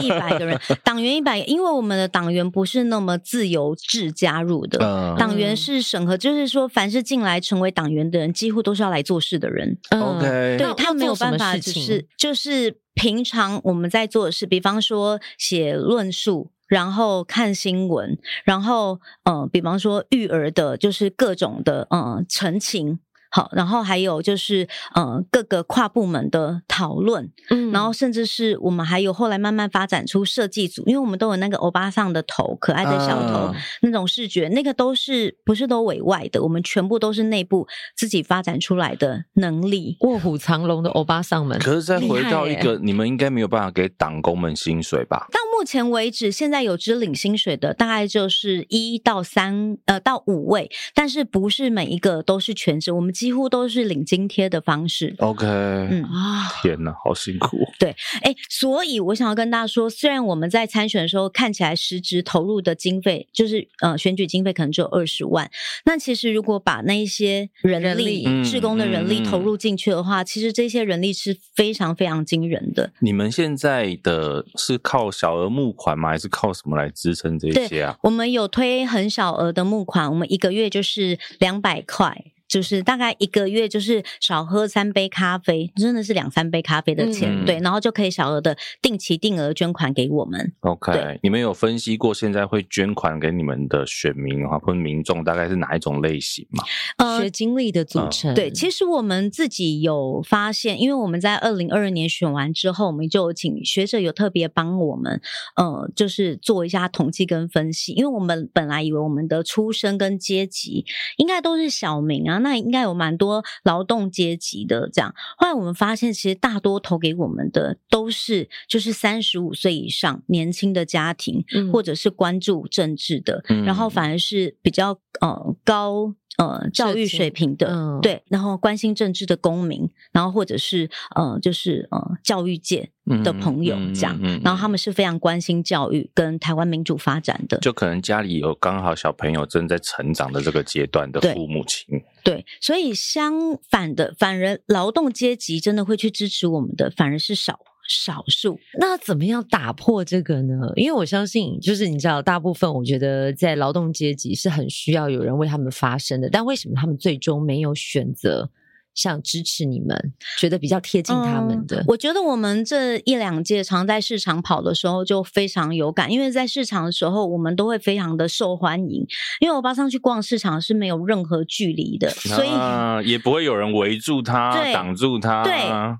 [0.00, 4.78] 一百个人， 党员一百，因为我们的党员不是那么自由制加入的，
[5.18, 9.76] 党、嗯、员是审核，就是说，凡是进来成为党员的人，几乎都是要来做事的人。
[9.90, 12.78] 嗯、OK，对他没有办法，只是就是。
[12.98, 22.98] 平常我们在做的事，比方说写论述，然后看新闻，然后呃，比方说育儿的，就是各种的呃陈情。
[23.30, 41.58] 好，然后还有就是，呃，各个跨部门的讨论，嗯，然后甚至是我们还有后来慢慢发展出设计组，因为我们都有那个欧巴桑的头，可爱的小头、uh, 那种视觉，那个都是不是都委外的，我们全部都是内部自己发展出来的能力，卧虎藏龙的欧巴桑们。
[41.58, 45.26] 可是再回到一个，你们应该没有办法给党工们薪水吧？
[45.30, 53.12] 到目前为止，现在有只领薪水的大概就是一到三，呃，到五位，但是不是每一个都是全职，我们。
[53.18, 55.16] 几乎都是领津贴的方式。
[55.18, 57.58] OK，嗯啊，天哪，好辛苦。
[57.76, 65.50] 对，哎，所以我想要跟大家说，虽然我们在参选的时候看起来实质投入的经费就是呃选举经费可能只有二十万，
[65.84, 72.92] 那其实如果把那一些人力、职工的人力投入进去的话，其实这些人力是非常非常惊人的。
[73.00, 76.10] 你们现在的是靠小额募款吗？
[76.10, 77.96] 还是靠什么来支撑这些啊？
[78.02, 82.24] 我们有推很小额的募款，我们一个月就是两百块。
[82.48, 90.52] 就是大概一个月，就是少喝三杯咖啡，真的是两三杯咖啡的钱，嗯、对，然后就可以小额的定期定额捐款给我们。
[90.60, 96.64] OK，你们有分析过现在会捐款给你们的选民啊，或者民众大概是哪一种类型吗？
[96.96, 98.34] 呃，学经历的组成。
[98.34, 105.20] 对，其实我们自己有发现，因为我们在二零二二年选完之后，我们就请学者有特别帮我们，
[105.56, 110.86] 呃，就是做一下统计跟分析，因为我们本来以为我们的出身跟阶级
[111.18, 112.37] 应该都是小民啊。
[112.38, 126.14] 那应该有蛮多劳动阶级的这样，后来我们发现，其实大多投给我们的都是就是三十五岁以上年轻的家庭，嗯、或者是关注政治的，嗯、然后反而是比较呃高。
[126.36, 132.88] 呃，教育水平的，嗯、对，然后关心政治的公民，然后或者是呃，就是呃，教育界
[133.24, 147.58] 的朋友这样，嗯嗯嗯、然后他们是非常关心教育跟台湾民主发展的，就可能家里有刚好小朋友正在成长的这个阶段的父母亲，对，对，所以相反的，反而劳动阶级真的会去支持我们的，反而是少。
[147.88, 150.54] 少数，那怎么样打破这个呢？
[150.76, 158.50] 因为我相信，就是你知道，大部分我觉得在劳动阶级是很需要有人为他们发声的，但为什么他们最终没有选择？
[158.98, 159.96] 想支持你们，
[160.38, 161.80] 觉得比较贴近他们的。
[161.80, 169.06] 嗯，我觉得我们这一两届常在市场跑的时候就非常有感，因为在市场的时候，我们都会非常的受欢迎。
[169.38, 175.44] 因为我爸上去逛市场是没有任何距离的，所以、啊、也不会有人围住他、挡住他。
[175.44, 175.52] 对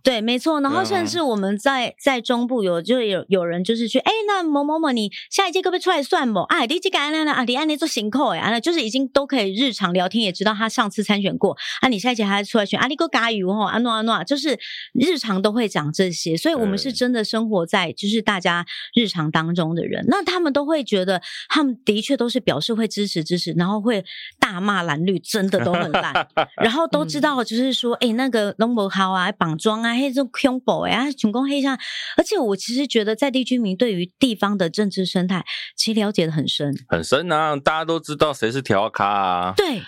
[0.02, 0.60] 对，没错。
[0.60, 6.42] 然后甚至我们在在中部有就有有人就是去，哎，那某某某，你下一届可不可以出来算某？
[6.42, 12.87] 啊，你这个那那啊，你安妮做行扣哎，安娜，就是已经都可以日常聊天，也知道他上次参选过啊，你下一届还出来选啊？
[12.88, 14.58] 你个嘎语吼，安诺安诺，就是
[14.92, 24.04] 日常都会讲这些，所以我们是真的生活在就是大家日常当中的人，那他们都会觉得，他们的确都是表示会支持支持，然后会
[24.40, 26.12] 大骂蓝绿，真的都很烂，
[26.62, 31.78] 然后都知道就是说，哎、嗯欸，那个龙伯豪啊，绑桩啊，黑这种恐怖啊，总共黑上，
[32.16, 35.44] 而且我其实觉得在地居民对于地方的政治生态，
[35.76, 39.82] 其实了解的很深，很深啊，大家都知道谁是调咖啊，对。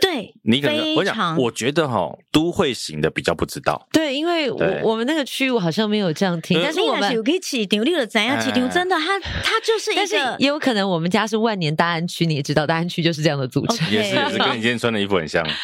[0.00, 3.86] 对，你可能我想，我觉得哈，都会型的比较不知道。
[3.92, 8.66] 对，因为我我们那个区我好像没有这样听，但是我们有可以起牛，了怎样起牛？
[8.68, 15.46] 真的，他他就是一个，也有可能我们家是万年大安区，你也知道，大安区就是这样的组成，也是也是跟你今天穿的衣服很像。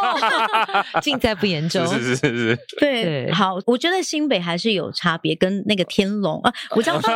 [0.00, 1.86] 对，尽在不言中。
[1.86, 7.10] 是是是是，对，好，我觉得新北还是有差别，跟那个天龙啊， 我这样说，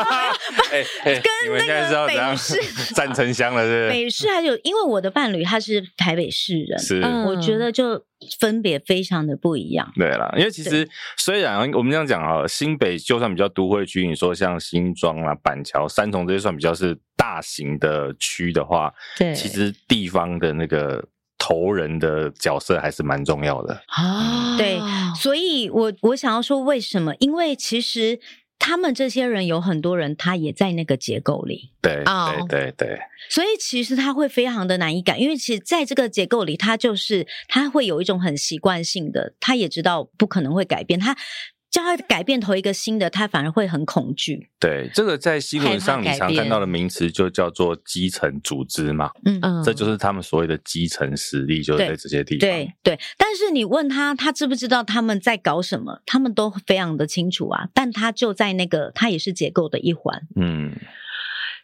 [1.11, 1.23] 跟
[1.59, 2.61] 那个北市
[2.95, 8.05] 赞 城乡了，是北市还有，因为我的伴侣他是台北市人，是，我觉得就
[8.41, 9.93] 分别非常的不一样。
[9.97, 21.05] 对了，因为其实虽然我们这样讲啊，新北就算比较都会区，你说像新庄啊、板桥、三重这些算比较是大型的区的话，对，其实地方的那个。
[21.47, 24.81] 头人的角色还是蛮重要的啊，对，
[25.15, 27.15] 所以我我想要说为什么？
[27.19, 28.19] 因为其实
[28.59, 41.15] 他们这些人有很多人，他也在那个结构里，对，对，对，对，所以其实他会非常的难以改，因为其实在这个结构里，他就是他会有一种很习惯性的，他也知道不可能会改变他。
[41.75, 44.49] 叫他改变投一个新的，他反而会很恐惧。
[44.61, 49.11] 对，这个在新闻上你常看到的名词就叫做基层组织嘛。
[49.25, 52.49] 嗯嗯，这就是他们所谓的基层实力，就是在这些地方。
[52.49, 56.01] 对对，但是你问他，他知不知道他们在搞什么？
[56.07, 57.69] 他们都非常的清楚啊。
[57.75, 60.23] 但他就在那个，他也是结构的一环。
[60.37, 60.77] 嗯，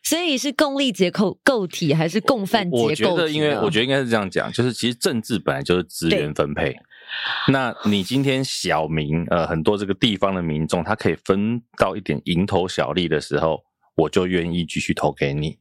[0.02, 2.82] 所以是共力结构构体还是共犯结构？
[2.82, 6.74] 我觉得，因为我觉得应该是这样讲，就是其实政治本来就是资源分配。
[7.48, 13.60] 那你今天小民呃，很多这个地方的民众，他可以分到一点蝇头小利的时候，
[13.96, 15.58] 我就愿意继续投给你。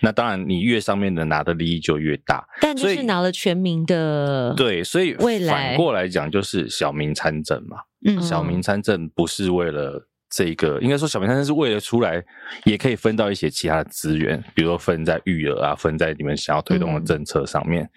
[0.00, 7.78] 那当然，你越上面的拿的利益就越大，但就是拿了全民的对，所以未来反过来讲，就是小民参政嘛。
[8.06, 12.22] 嗯，小民参政不是为了这个，应该说小民参政是为了出来
[12.64, 17.84] 也可以分到一些其他的资源，比如说分在育儿啊，分在你们想要推动的政策上面。
[17.84, 17.90] 嗯，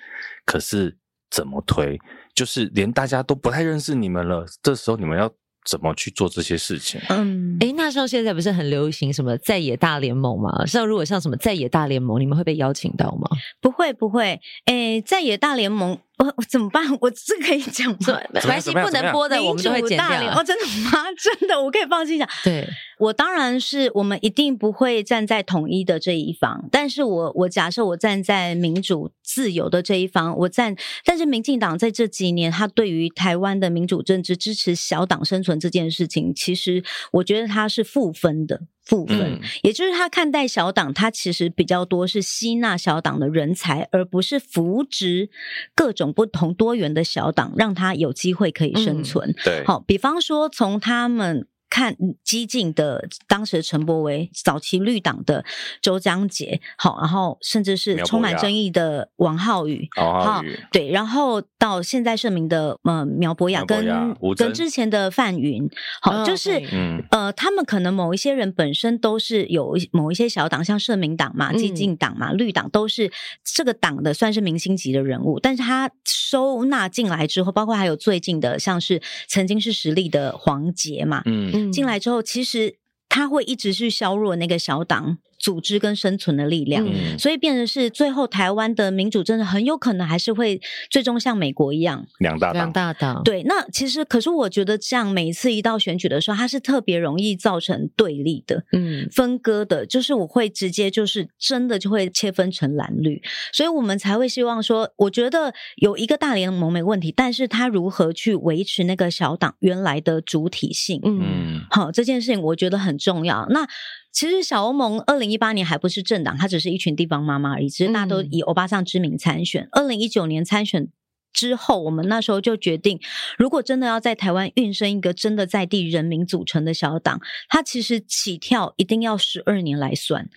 [0.46, 0.98] 可是
[1.30, 2.00] 怎么推？
[2.34, 5.30] 就是连大家都不太认识你们了，这时候你们要
[5.66, 7.00] 怎么去做这些事情？
[7.10, 10.66] 嗯，诶，那时候现在不是很流行什么在野大联盟吗？
[10.66, 13.30] 像如果像什么在野大联盟，你们会被邀请到吗？
[13.62, 14.40] 不会，不会。
[14.66, 16.00] 诶，在野大联盟。
[16.20, 16.86] 我我怎么办？
[17.02, 17.98] 我这可以讲吗？
[18.32, 20.08] 没关系，不能播的我们就会剪掉。
[20.38, 21.04] 哦，真的吗？
[21.18, 22.30] 真的，我可以放心讲。
[22.44, 22.68] 对，
[23.00, 30.76] 我当然是我们一定不会站在统一的这一方，但是我我假设我站在民主自由的这一方，我站。
[31.04, 38.62] 但是民进党在这几年，他对于台湾的民主政治支持小党生存这件事情，其实我觉得他是负分的。
[38.88, 45.30] 部分，嗯、也就是他看待小党，他其实比较多是吸纳小党的人才，而不是扶植
[45.76, 49.30] 各种不同多元的小党，让他有机会可以生存。
[49.30, 51.48] 嗯、对，好，比方说从他们。
[51.74, 55.44] 看激进的当时的陈柏惟，早期绿党的
[55.82, 65.68] 周江杰，好，然后甚至是充满争议的王浩宇，好，对，然后到现在盛名的呃苗博雅跟跟之前的范云，
[66.00, 73.12] 好，就是嗯呃他们可能某一些人本身都是有某一些小党，像社民党嘛、激进党嘛、绿党都是
[73.44, 81.63] 这个党的算是明星级的人物，但是他收纳进来之后，包括还有最近的像是曾经是实力的黄杰嘛，嗯。
[81.72, 92.54] 进来之后，其实他会一直去削弱那个小党组织跟生存的力量，嗯、所以变成是最后台湾的民主真的很有可能还是会最终像美国一样两大党。
[92.54, 113.46] 两大党对，那其实可是我觉得这样每一次一到选举的时候，它是特别容易造成对立的，嗯，分割的，就是我会直接就是真的就会切分成蓝绿，所以我们才会希望说，我觉得有一个大联盟没问题，但是他如何去维持那个小党原来的主体性，嗯，好，这件事情我觉得很重要。
[113.50, 113.68] 那。
[114.14, 117.68] 其实小欧盟二零一八年还不是政党，它只是一群地方妈妈而已。
[117.68, 119.68] 只是大家都以欧巴桑之名参选。
[119.72, 120.88] 二零一九年参选
[121.34, 123.00] 之后，我们那时候就决定，
[123.40, 130.30] 如果真的要在台湾运生一个真的在地人民组成的小党，它其实起跳一定要十二年来算。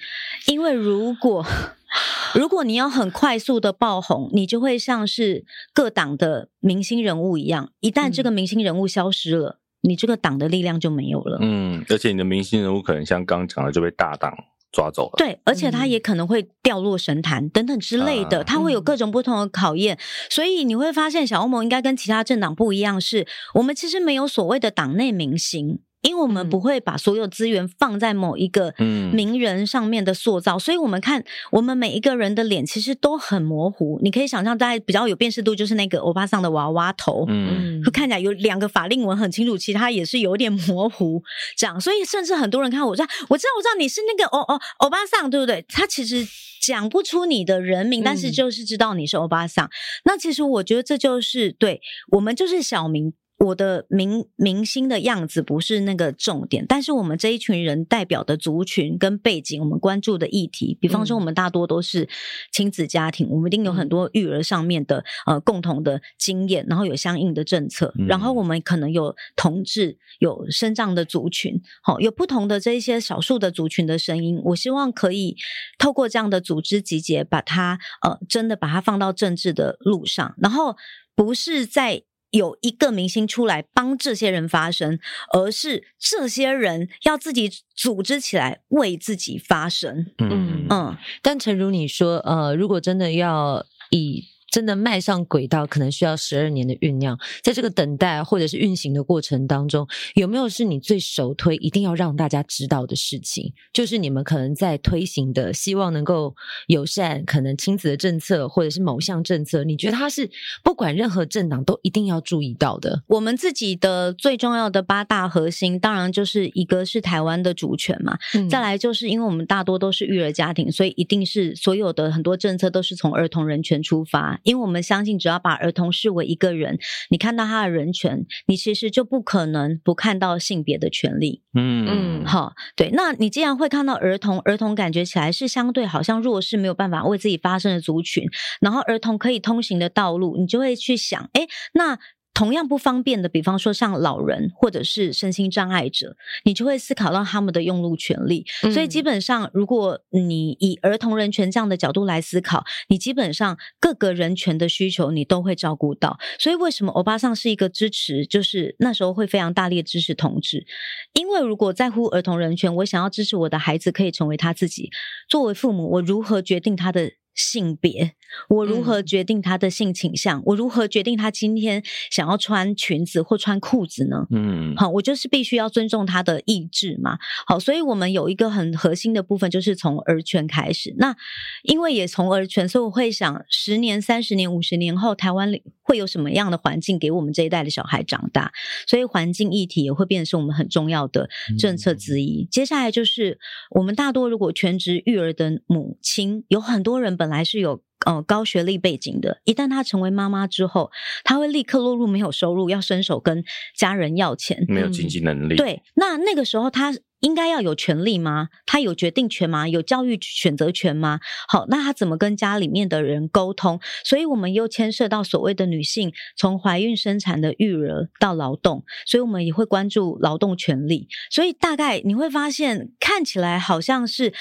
[0.47, 1.45] 因为如果
[2.35, 9.61] 如果你要很快速的爆红，你就会像是各党的明星人物一样，一旦这个明星人物消失了。
[9.87, 11.39] 你这个党的力量就没有了。
[11.41, 14.37] 嗯，而且你的明星人物可能像刚讲的就被大党
[14.73, 15.15] 抓走了。
[15.17, 19.99] 对，而且他也可能会掉落神坛等等之类的，他会有各种不同的考验。
[20.29, 25.81] 所以你会发现，小欧盟应该跟其他政党不一样，是我们其实没有所谓的党内明星。
[26.07, 28.73] 因为我们不会把所有资源放在某一个
[29.13, 33.99] 名人上面的塑造，嗯、所以我们看我们每一个人的脸其实都很模糊。
[34.03, 41.21] 你可以想象，大家比较有辨识度就是那个欧巴桑的娃娃头，嗯，看起来有两个法令纹很清楚，其他也是有点模糊，
[41.57, 41.81] 这样。
[41.81, 45.65] 所以甚至很多人看我说，我知道，我知道你是那个欧欧欧巴桑，对不对？
[45.69, 46.25] 他其实
[46.63, 49.67] 讲不出你的人名，但是就是知道你是欧巴桑。
[49.67, 49.71] 嗯、
[50.05, 51.81] 那其实我觉得这就是对
[52.13, 53.13] 我们就是小民。
[53.39, 62.09] 我的明明星的样子不是那个重点，但是我们这一群人代表的族群跟背景，我们关注的议题，比方说我们大多都是
[62.51, 75.37] 亲子家庭，嗯、我们一定有很多育儿上面的呃共同的经验，然后有相应的政策，嗯、然后我们可能有同志，有生长的族群，好、哦，有不同的这一些少数的族群的声音，我希望可以
[75.79, 80.75] 透过这样的组织集结，把它呃真的把它放到政治的路上，然后
[81.15, 82.05] 不是在。
[82.31, 84.99] 有一个明星出来帮这些人发声，
[85.33, 90.07] 而是这些人要自己组织起来为自己发声。
[90.19, 94.25] 嗯嗯，但诚如你说，呃，如果真的要以。
[94.57, 97.19] 真的迈上轨道，可能需要十二年的酝酿。
[97.43, 103.53] 在这个等待或者是运行的过程当中，有没有是你最首推一定要让大家知道的事情？
[103.75, 106.35] 就是你们可能在推行的，希望能够
[106.69, 110.31] 友善，可能亲子的政策，或者是某项政策，你觉得它是
[110.65, 113.03] 不管任何政党都一定要注意到的？
[113.09, 124.41] 我们自己的最重要的八大核心，当然就是一个是台湾的主权嘛，嗯、再来就是因为我们大多都是育儿家庭，所以一定是所有的很多政策都是从儿童人权出发。
[124.47, 126.79] 因为我们相信，只要把儿童视为一个人，
[127.11, 131.43] 你看到他的人权，你其实就不可能不看到性别的权利。
[131.55, 132.91] 嗯嗯，好，对。
[132.93, 138.25] 那你既然会看到儿童，儿童感觉起来是相对好像弱势，没有办法为自己发声的族群，
[138.61, 141.99] 然后儿童可以通行的道路，你就会去想，哎，那。
[142.37, 148.45] 同样不方便的，比方说像老人或者是身心障碍者，你就会思考到他们的用路权利。
[148.63, 156.19] 嗯、所以基本上，如果你以儿童人权这样的角度来思考，你基本上各个人权的需求你都会照顾到。
[156.39, 160.67] 所以为什么欧巴桑是一个支持，就是那时候会非常大力支持同志，
[161.15, 164.91] 因为如果在乎儿童人权，我想要支持我的孩子可以成为他自己。
[165.27, 167.13] 作为父母，我如何决定他的？
[167.37, 168.15] 性别，
[168.49, 170.41] 我如何决定他的性倾向？
[170.41, 174.27] 嗯、我如何决定他今天想要穿裙子或穿裤子呢？
[174.31, 177.19] 嗯，好，我就是必须要尊重他的意志嘛。
[177.47, 180.95] 好，所以我们有一个很核心的部分，就是从儿权开始。
[180.97, 181.15] 那
[181.63, 188.51] 因为也从儿权，所以我会想，十年、三十年、五十年后，台湾里会有什么样的环境给我们这一代的小孩长大？
[188.87, 191.29] 所以环境议题也会变成是我们很重要的
[191.59, 192.45] 政策之一。
[192.45, 193.39] 嗯、接下来就是
[193.73, 197.26] 我们大多如果全职育儿的母亲，有很多人本。
[197.27, 200.93] 本来是有呃高学历背景的，一旦她成为妈妈之后，
[201.25, 203.43] 她会立刻落入没有收入，要伸手跟
[203.75, 205.57] 家人要钱，没有经济能力。
[205.57, 206.95] 嗯、对，那那个时候她。
[207.21, 208.49] 应该要有权利吗？
[208.67, 209.69] 他有决定权吗？
[209.69, 211.21] 有教育选择权吗？
[211.49, 213.81] 好，那他怎么跟家里面的人沟通？
[214.05, 221.09] 所以我们又牵涉到所谓的女性从怀孕生产的育儿到劳动，所以我们也会关注劳动权利。
[221.31, 224.33] 所以大概你会发现，看起来好像是，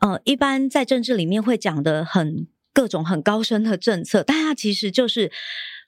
[0.00, 5.30] 呃，一般在政治里面会讲的很各种很高深的政策，但它其实就是。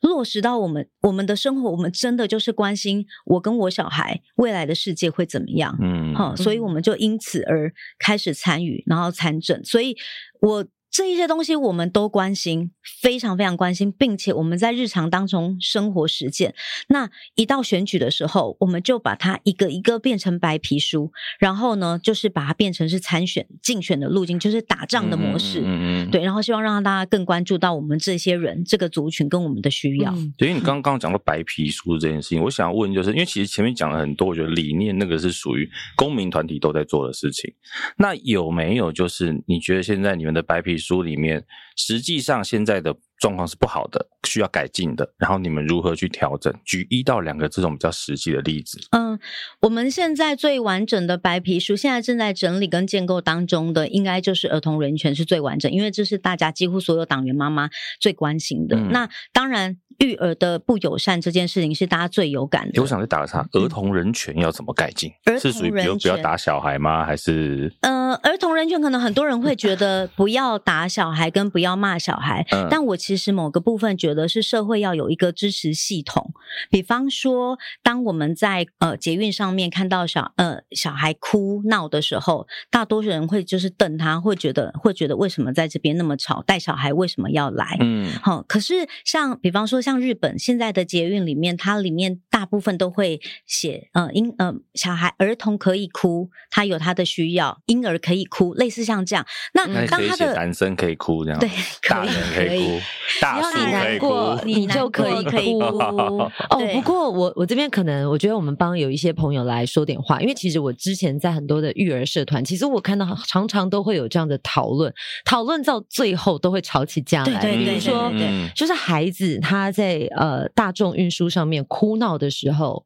[0.02, 9.96] 落实到我们我们的生活，我们真的就是关心我跟我小孩未来的世界会怎么样，嗯，好，所以我们就因此而开始参与，然后参政，所以
[10.40, 10.66] 我。
[10.96, 12.70] 这一些东西我们都关心，
[13.02, 16.54] 非常非常关心，并且我们在日常当中生活实践。
[16.88, 25.60] 那一到选举的时候，我们就把它一个一个变成白皮书，然后呢，就是把它变成是参选、竞选的路径，就是打仗的模式。
[25.60, 26.10] 嗯嗯，嗯。
[26.10, 30.10] 对，然后希望让大家更关注到我们这些人、这个族群跟我们的需要。
[30.14, 37.52] 嗯、对，因为你刚刚讲到白皮书这件事情，我想要问，就是因为其实前面讲了很多，我觉得理念那个是属于公民团体都在做的事情。
[37.98, 40.85] 那有没有就是你觉得现在你们的白皮书？
[40.86, 41.44] 书里面，
[41.76, 45.08] 实际上现在的状况是不好的，需要改进的。
[45.16, 46.52] 然后你们如何去调整？
[46.64, 48.78] 举一到两个这种比较实际的例子。
[48.90, 49.18] 嗯，
[49.62, 58.76] 我们现在最完整的白皮书，现在正在整理跟建构当中的，应该就是儿童人权是最完整，因为这是大家几乎所有党员妈妈最关心的。
[58.76, 62.82] 嗯、那当然，育儿的不友善这件事情是大家最有感的。
[62.82, 65.10] 我想再打个岔，儿童人权要怎么改进？
[65.24, 67.06] 嗯、是属于比如不要打小孩吗？
[67.06, 67.72] 还是？
[67.80, 72.94] 呃，儿童人权可能很多人会觉得不要打小孩跟不要骂小孩，嗯、但我。
[73.06, 76.32] 其实某个部分觉得是社会要有一个支持系统，
[76.68, 87.76] 比方说，当我们在呃捷运上面看到小呃小孩哭闹的时候，大多数人会就是瞪他，会觉得会觉得为什么在这边那么吵，带小孩为什么要来？
[87.78, 99.24] 嗯，好，可是像比方说像日本现在的捷运里面，它里面大部分都会写呃婴呃小孩儿童可以哭，他有他的需要，婴儿可以哭，类似像这样。
[99.54, 101.48] 那当他的男生可以哭这样，对，
[101.88, 102.80] 大人可以哭，
[103.20, 105.58] 大叔可以哭，你就可以哭。
[105.60, 106.30] 哦，
[106.72, 114.92] 不过我我这边可能我觉得我们帮有一些朋友来说点话，因为其实我之前在很多的育儿社团，其实我看到常常都会有这样的讨论，
[115.24, 117.40] 讨论到最后都会吵起架来。
[117.40, 118.12] 对对对，比如说，
[118.54, 122.84] 就是孩子他在呃大众运输上面哭闹的时候，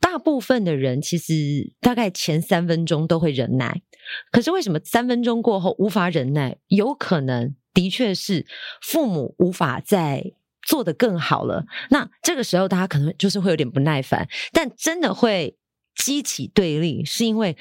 [0.00, 3.82] 大部分的人其实大概前三分钟都会忍耐，
[4.30, 6.56] 可是为什么三分钟过后无法忍耐？
[6.68, 8.46] 有可能的确是
[8.80, 11.66] 父母无法再做得更好了。
[11.90, 15.56] 那这个时候大家可能就是会有点不耐烦，但真的会
[15.94, 17.56] 激起对立，是因为。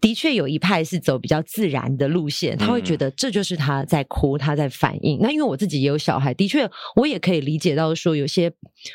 [0.00, 5.18] 的确有一派是走比较自然的路线，他会觉得这就是他在哭，他在反应。
[5.20, 6.66] 那因为我自己也有小孩，的确
[6.96, 8.50] 我也可以理解到说，有些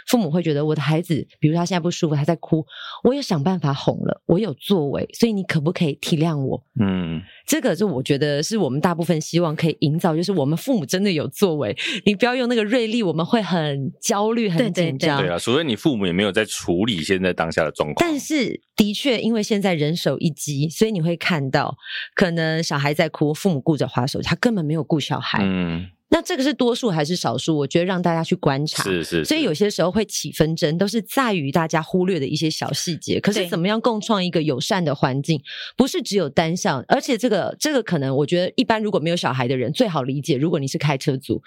[0.08, 2.66] 父母会觉得我的孩子，比如他现在不舒服，他在哭，
[3.04, 6.64] 我也想办法哄了，我有作为，所以你可不可以体谅我？
[6.82, 15.22] 嗯，这个就我觉得是我们大部分希望可以营造，就是我们父母真的有作为，你不要用那个锐利，我们会很焦虑、很紧张。
[15.22, 17.98] 对啊，所以你父母也没有在处理现在当下的状况。
[18.00, 20.96] 但是的确，因为现在人手一机，所以。
[20.96, 21.76] 你会看到，
[22.14, 25.40] 可能小孩在哭，父母顾着划手机，他根本没有顾小孩。
[25.44, 25.88] 嗯。
[26.16, 27.58] 那这个是多数还是少数？
[27.58, 29.26] 我觉得让大家去观察，是是，是。
[29.26, 33.20] 所以有些时候会起纷争，都是在于大家忽略的一些小细节。
[33.20, 35.42] 可是怎么样共创一个友善的环境，
[35.76, 36.82] 不是只有单向。
[36.88, 40.38] 而且这个这个可能，我觉得一般如果没有小孩的人最好理解。
[40.38, 41.44] 如果你是开车族，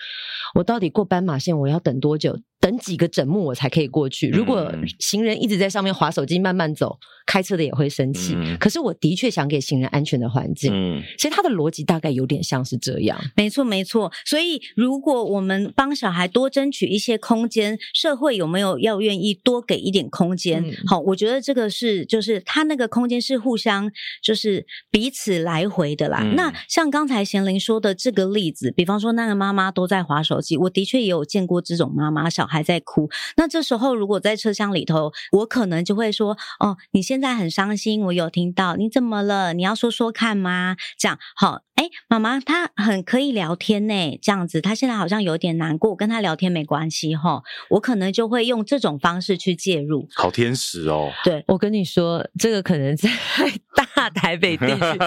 [0.55, 2.39] 我到底过斑马线我要等多久？
[2.61, 4.29] 等几个整目我才可以过去。
[4.29, 6.99] 如果行人一直在上面滑手机慢慢走，
[7.29, 8.35] 开车的也会生气。
[8.35, 10.73] 嗯、可是我的确想给行人安全的环境。
[10.75, 13.17] 嗯，所以他的逻辑大概有点像是这样。
[13.37, 14.11] 没错，没错。
[14.25, 20.61] 所以如果我们帮小孩多争取一些空间，社会有没有要愿意多给一点空间？
[20.65, 23.89] 嗯、好，我觉得这个是就是他那个空间是互相
[24.21, 26.23] 就是彼此来回的啦。
[26.25, 32.49] 嗯、那像刚才贤玲说的这个例子，比方说那个妈妈都在划手机，我的确也有见过这种妈妈小。
[32.49, 39.53] 孩在哭，那这时候如果在车厢里头，我可能就会说：“哦，你现在很伤心，我有听到，你怎么了？
[39.53, 41.63] 你要说说看吗？”这样好。
[41.75, 47.41] 哎，妈妈，她很可以聊天呢，这样子，她现在好像有点难过，跟她聊天没关系哈。
[47.71, 50.09] 我可能就会用这种方式去介入。
[50.17, 51.09] 好天使哦！
[51.23, 53.09] 对，我跟你说，这个可能在
[53.95, 54.99] 大台北地区，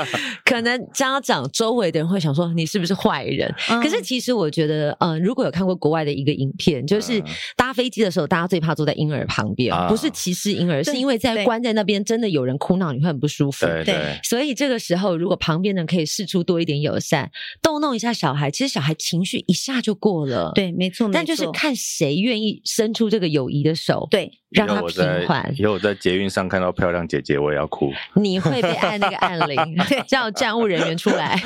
[0.45, 3.53] 可能家长周围的人会想说你是不是坏人？
[3.69, 7.21] 嗯、可是其实我觉得，嗯、呃，如果有看过国外的一个影片，就是
[7.57, 13.65] 搭飞机的时候，大家最怕坐在婴儿旁边，啊、不是歧视婴儿，是因为在关在那边真的有人哭闹，你会很不舒服。
[13.65, 16.61] 对对，所以这个时候，如果旁边人可以试出多。
[16.61, 20.51] 一点友善，逗弄一下小孩，其实小孩情绪一下就过了。
[20.53, 25.53] 对，没错，但就是看谁愿意伸出这个友谊的手，对，让他平缓。
[25.57, 27.91] 以后我在捷运上看到漂亮姐姐，我也要哭。
[28.15, 29.57] 你会被按那个按铃，
[29.89, 31.41] 对，叫站务人员出来。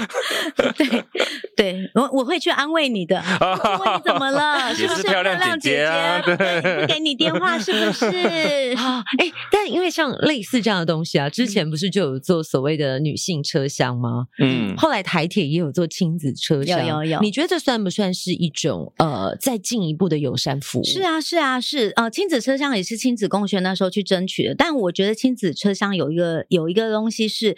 [0.76, 1.04] 对，
[1.56, 3.16] 对我我会去安慰你的。
[3.80, 4.74] 问你怎么了？
[4.76, 6.22] 是不是漂亮姐姐啊？
[6.22, 6.36] 对，
[6.82, 8.76] 不给你电话是不是？
[8.76, 14.26] 好，哎，但因为像类似这样的东西啊，之前不是就有做所谓的女性车厢吗？
[14.40, 17.20] 嗯，后来台铁也有做亲子车厢，有有有。
[17.22, 20.84] 你觉得这算不算是一种呃再进一步的友善服务？
[20.84, 27.56] 是啊是啊是，呃，亲子车厢也是亲子共学那时候去争取的，但我觉得亲子车厢有一个有一个东西是。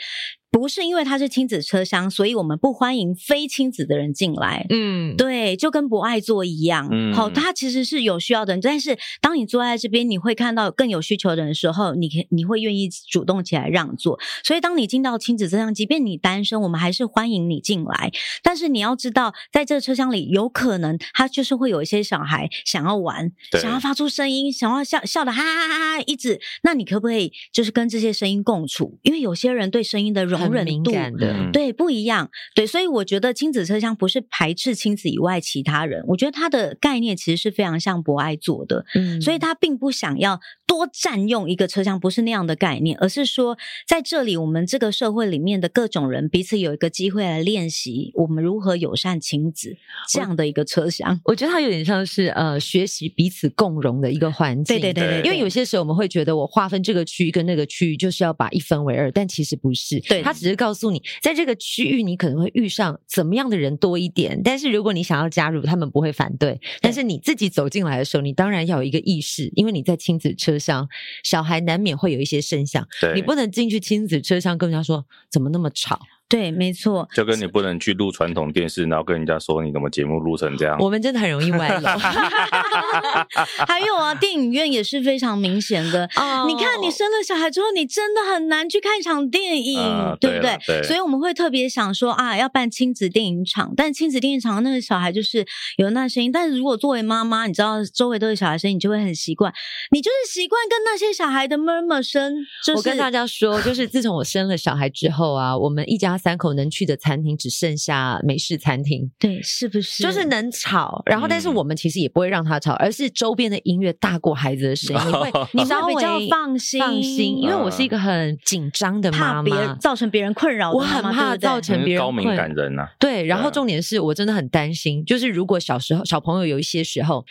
[0.49, 4.65] 不是因为它是亲子车厢，所以我们不欢迎非亲子的人进来。
[4.69, 6.87] 嗯，对，就跟不爱坐一样。
[6.91, 14.19] 嗯，好，它其实是有需要的人，但是当你坐在这边，你会看到更有需求的人的时候，你你会愿意主动起来让座。
[14.43, 18.11] 所以，当你进到亲子车厢，即便你单身，我们还是欢迎你进来。
[18.41, 23.31] 但是你要知道，在这个车厢里，有可能他就是会有一些小孩想要玩，
[23.61, 26.39] 想要发出声音，想要笑笑的哈哈哈哈，一直。
[26.63, 28.97] 那你可不可以就是跟这些声音共处？
[29.03, 43.57] 因为有些人对声音的容很敏感的，对，不一样，对，所以我觉得亲子车厢不是排斥亲子以外其他人，我觉得它的概念其实是非常像博爱座的，嗯，所以他并不想要多占用一个车厢，不是那样的概念，而是说
[43.87, 49.75] 在这里我们这个社会里面的各种人彼此有一个机会来练习我们如何友善亲子
[50.09, 60.21] 这样的一个车厢，我，我觉得它有点像是呃学习彼此共融的一个环境，对对对对，因为有些时候我们会觉得我划分这个区域跟那个区域就是要把一分为二，但其实不是，对。
[60.27, 66.59] 他只是告诉你，在这个区域你可能会遇上怎么样的人多一点，但是如果你想要加入，他们不会反对。
[66.81, 70.89] 但是你自己走进来的时候，你当然要有一个意识，因为你在亲子车上，
[71.23, 75.97] 小孩难免会有一些声响，你不能进去亲子车上跟人家说怎么那么吵。
[76.29, 80.77] 对，没错，就跟你不能去录传统电视，然后跟人家说你怎么节目录成这样。
[80.77, 81.87] 我们真的很容易歪楼。
[83.65, 86.03] 还有啊，电影院也是非常明显的。
[86.15, 86.45] Oh.
[86.45, 90.57] 你看，你生了小孩之后，你真的很难去看一场电影，呃、对不对？
[90.67, 90.83] 对。
[90.83, 95.45] 所以我们会特别想说啊，要办亲子电影场，但亲子电影场那个小孩就是
[95.77, 96.29] 有那声音。
[96.29, 99.53] 但是如果作为妈妈，你知道周围都有小孩声音，你就会很习惯，
[99.91, 102.35] 你就是习惯跟那些小孩的 murmur 声。
[102.65, 106.16] 就是、我跟大家说，就是自从我生了小孩之后啊，我们一家。
[106.17, 110.03] 三口能去的餐厅只剩下美式餐厅，对，是不是？
[110.03, 117.37] 就是能吵，然后但是我们其实也不会让他吵，而是周边的音乐大过孩子的声音， 你会你稍微比较放心，放心。
[117.37, 122.87] 因为我是一个很紧张的妈妈，怕别造成别人困扰，我很怕造成别人高敏感人呐。
[122.99, 127.23] 对，然后重点是我真的很担心，就是如果小时候小朋友有一些时候，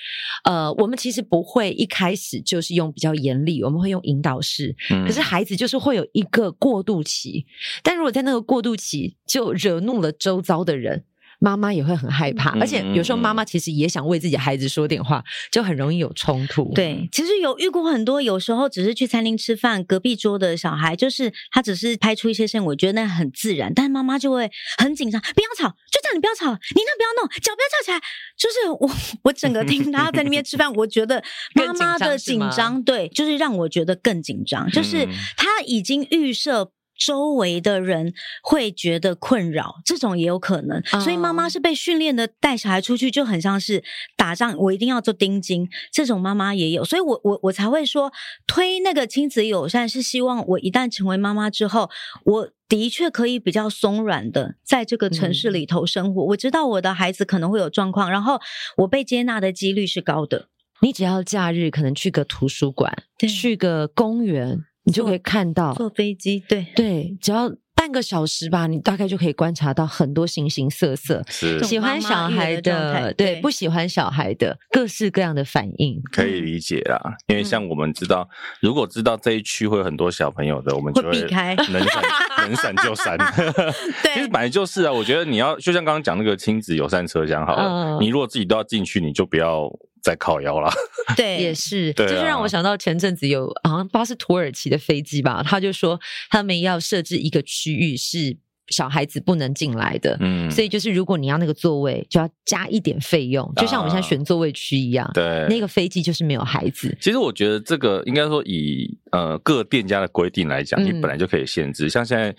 [0.45, 4.75] 呃，我们其实不会一开始就是用比较严厉，我们会用引导式，
[5.07, 7.47] 可是孩子就是会有一个过渡期，
[7.83, 11.05] 但如果在那个过渡期就惹怒了周遭的人，
[11.39, 16.73] 妈妈也会很害怕，而且有时候妈妈其实也想为自己孩子说点话，就很容易有冲突。
[16.75, 28.01] 对，其实有遇过很多，有时候只是去餐厅吃饭，隔壁桌的小孩就是他只是拍出一些声音，我觉得那很自然，但是妈妈就会很紧张，不要吵，就这样，你不要吵，你那不要弄，脚不要翘起来。
[28.39, 28.91] 就是我，
[29.25, 31.23] 我整个听他在那边吃饭，我觉得
[31.55, 35.07] 妈妈的紧张，对，就是让我觉得更紧张，就是
[35.37, 36.73] 他已经预设。
[36.99, 40.83] 周围的人会觉得困扰，这种也有可能。
[41.01, 43.83] 所以妈妈是被训练的，带小孩出去就很像是
[44.17, 45.69] 打仗，我一定要做钉钉。
[45.93, 48.13] 这种妈妈也有，所以我我我才会说
[48.47, 51.91] 推那个亲子友善，是希望我一旦成为妈妈之后，
[52.25, 56.25] 我的确可以比较松软的在这个城市里头生活。
[56.25, 58.41] 我知道我的孩子可能会有状况，然后
[58.79, 60.49] 我被接纳的几率是高的。
[60.81, 64.65] 你只要假日可能去个图书馆，去个公园。
[64.87, 71.23] 你就可以看到坐飞机，对对，只要半个小时吧，你大概就可以观察到很多形形色色。
[71.29, 76.99] 是喜欢小孩的，对，不喜欢小孩的，各式各样的反应，可以理解啦。
[77.27, 82.03] 因为像我们知道，嗯、如果知道这一区会有很多小朋友的，我们就会避开，能闪
[82.39, 83.19] 能闪就闪。
[84.05, 84.93] 对，其实本来就是啊。
[84.93, 89.69] 我觉得你要就像刚刚讲那个亲子友善车厢好了，嗯、你如果自己都要进去，你就不要。
[90.07, 90.73] 在靠腰啦，
[91.17, 95.99] 对，也是，这就让我想到前阵子有好像不知道是土耳其的飞机吧，他就说
[96.31, 98.37] 他们要设置一个区域是
[98.69, 106.97] 小孩子不能进来的，嗯，所以就是如果你要那个座位，就要加一点费用，就像我们现在选座位区一样，对，那个飞机就是没有孩子。
[107.01, 112.33] 其实我觉得这个应该说以呃各店家的规定来讲，你本来就可以限制，像现在。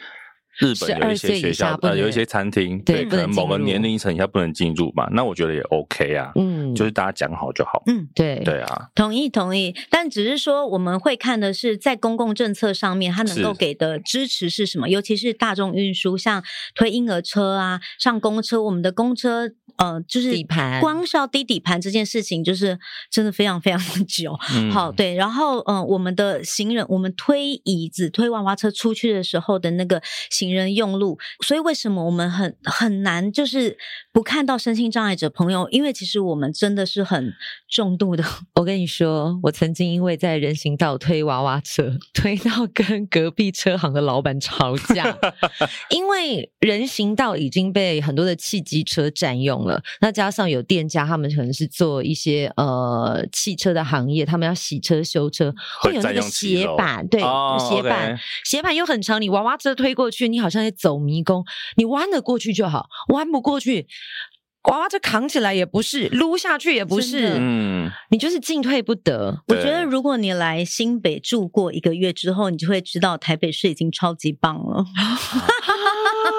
[0.58, 16.44] 日本有一些学校，呃，有一些餐厅，对，可能某个年龄层以下不能进入嘛，那我觉得也 OK 啊，嗯，就是大家讲好就好，嗯，对，对啊，同意同意，但只是说我们会看的是在公共政策上面，它能够给的支持是什么，尤其是大众运输，像
[16.74, 19.52] 推婴儿车啊，上公车，我们的公车。
[19.78, 22.78] 呃，就是底盘，光是要低底盘这件事情，就是
[23.12, 24.36] 真的非常非常的久。
[24.54, 30.02] 嗯、好，对，然后，嗯、呃，我们的行人，我们推椅子、推娃娃车出去的时候的那个
[30.32, 33.78] 行人用路，所以为什么我们很很难就是
[34.12, 35.70] 不看到身心障碍者朋友？
[35.70, 37.34] 因为其实我们真的是很
[37.70, 38.24] 重度的。
[38.56, 45.16] 我跟你说，我曾经因为在人行道推娃娃车，推到跟隔壁车行的老板吵架，
[45.92, 49.82] 因为人行道已经被很多的汽机车占用了。
[50.02, 61.46] 那加上有店家，他们可能是做一些呃汽车的行业，他们要洗车修车，会有那个斜板，对，哦、斜板，okay、斜板又很长，你娃娃车推过去，你好像在走迷宫，
[61.76, 63.88] 你弯得过去就好，弯不过去，
[64.64, 69.42] 娃娃车扛起来也不是，撸下去也不是，嗯，你就是进退不得。
[69.48, 74.84] 我觉得如果你来新北住过一个月之后，你就会知道台北市已经超级棒了。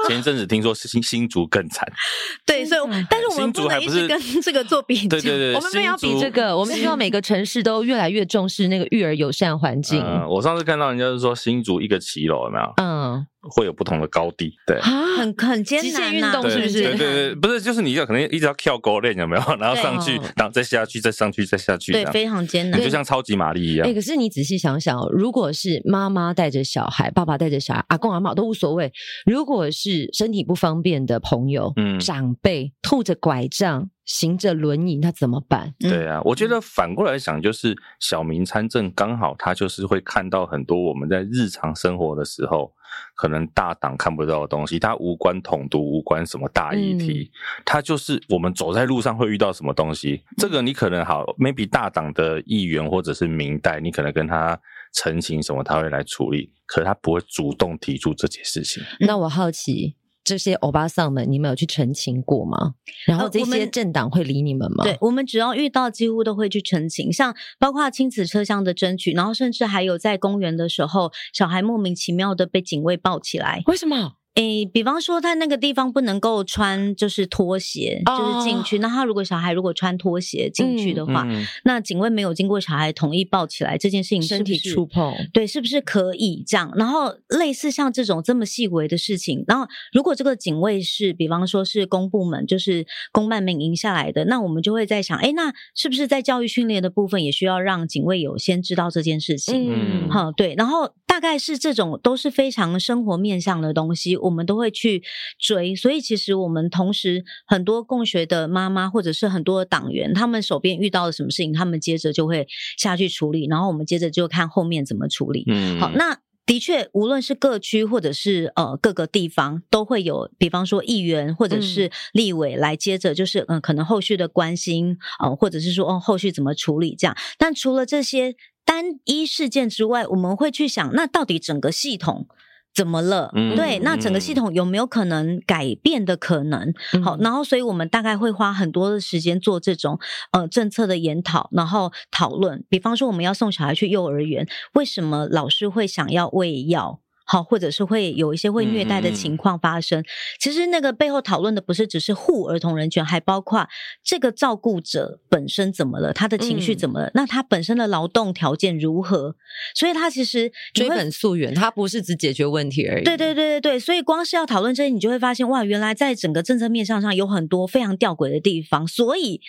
[0.08, 1.86] 前一阵子听说是新新竹更惨，
[2.44, 10.02] 对，所以但是我们不能一直跟这个做比较，对对对，我们没有比这个，我们希望每个城市都越来越重视那个育儿友善环境。
[10.02, 12.72] 嗯，我上次看到人家是说新竹一个骑楼有没有？
[12.78, 13.26] 嗯。
[13.50, 16.82] 会有不同的高低，对，啊，很很艰难运动是不是？
[16.82, 19.42] 对对对，不是，就是你要可能一直要跳沟练，有没有？
[19.56, 23.88] 然后上去，然后再下去，再上去，再下去，对，非常艰难，就像超级玛丽一样。
[23.88, 28.92] 哎，可是你仔细想想，如果是妈妈带着小孩，爸爸带着小孩，阿公阿嬷都无所谓。
[29.24, 33.88] 如果是是身体不方便的朋友，嗯，长辈拖着拐杖。
[34.08, 35.74] 行着轮椅，那怎么办？
[35.78, 42.72] 对啊，我觉得反过来想，就是小明参政刚好他就是会看到很多我们在日常生活的时候，
[43.14, 47.30] 可能大党看不到的东西，他无关统独，无关什么大议题，
[47.66, 50.24] 他就是我们走在路上会遇到什么东西。
[50.38, 54.58] 这个你可能好，maybe 大党的议员或者是明代，你可能跟他
[54.94, 58.82] 陈情什么，他会来处理，可是他不会主动提出这件事情。
[59.00, 59.96] 那我好奇。
[60.28, 62.74] 这些欧巴桑们，你们有去澄清过吗？
[63.06, 64.84] 然后这些政党会理你们吗？
[64.84, 74.17] 呃、对，我们只要遇到，几乎都会去澄清，像包括亲子车厢的争取，然后甚至还有在公园的时候，小孩莫名其妙的被警卫抱起来，为什么？
[74.38, 78.78] 诶，比方说他那个地方不能够穿，就是拖鞋，就是进去。
[78.78, 81.26] 那他如果小孩如果穿拖鞋进去的话，
[81.64, 86.72] 那警卫没有经过小孩同意抱起来，这件事情身体触碰，对，是不是可以这样？
[86.76, 100.06] 然后类似像这种这么细微的事情，然后如果这个警卫是，比方说是公部门，就是公办民营下来的，那我们就会在想，诶，那是不是在教育训练的部分也需要让警卫有先知道这件事情？
[100.06, 100.94] 嗯，好，对，然后。
[101.08, 105.02] 大概是这种都是非常生活面向的东西，我们都会去
[105.36, 105.74] 追。
[105.74, 112.46] 所以其实我们同时很多共学的妈妈或者是很多的党员，他们手边遇到了什么事情，他们接着就会
[112.76, 115.44] 下去处理，然后我们接着就看后面怎么处理。
[115.48, 127.16] 嗯，好，那的确，无论是各区或者是呃各个地方，都会有，比方说议员或者是立委来接着就是嗯、呃，可能后续的关心呃，或者是说哦后续怎么处理这样。
[127.38, 128.36] 但除了这些。
[128.68, 132.28] 单一事件之外，我们会去想，那到底整个系统
[132.74, 133.32] 怎么了？
[133.34, 136.74] 嗯、对，那整个系统有没有可能改变的可能？
[136.92, 139.98] 嗯、好，然后，所以我们大概会花很多的时间做这种
[140.32, 142.62] 呃政策的研讨，然后讨论。
[142.68, 147.00] 比方说，我们要送小孩去幼儿园，为什么老师会想要喂药？
[147.30, 150.00] 好，或者是会有一些会虐待的情况发生。
[150.00, 150.04] 嗯、
[150.40, 153.68] 其实那个背后讨论的不是只是护儿童人权，还包括
[154.02, 159.36] 这个照顾者本身怎么了，他的情绪怎么了，嗯、那他本身的劳动条件如何？
[159.74, 163.04] 所以他其实追本溯源，他不是只解决问题而已。
[163.04, 168.86] 对对对对对，所以光是要讨论这些，你就会发现哇，原来在整个政策面向上有很多非常吊诡的地方。
[168.86, 169.42] 所以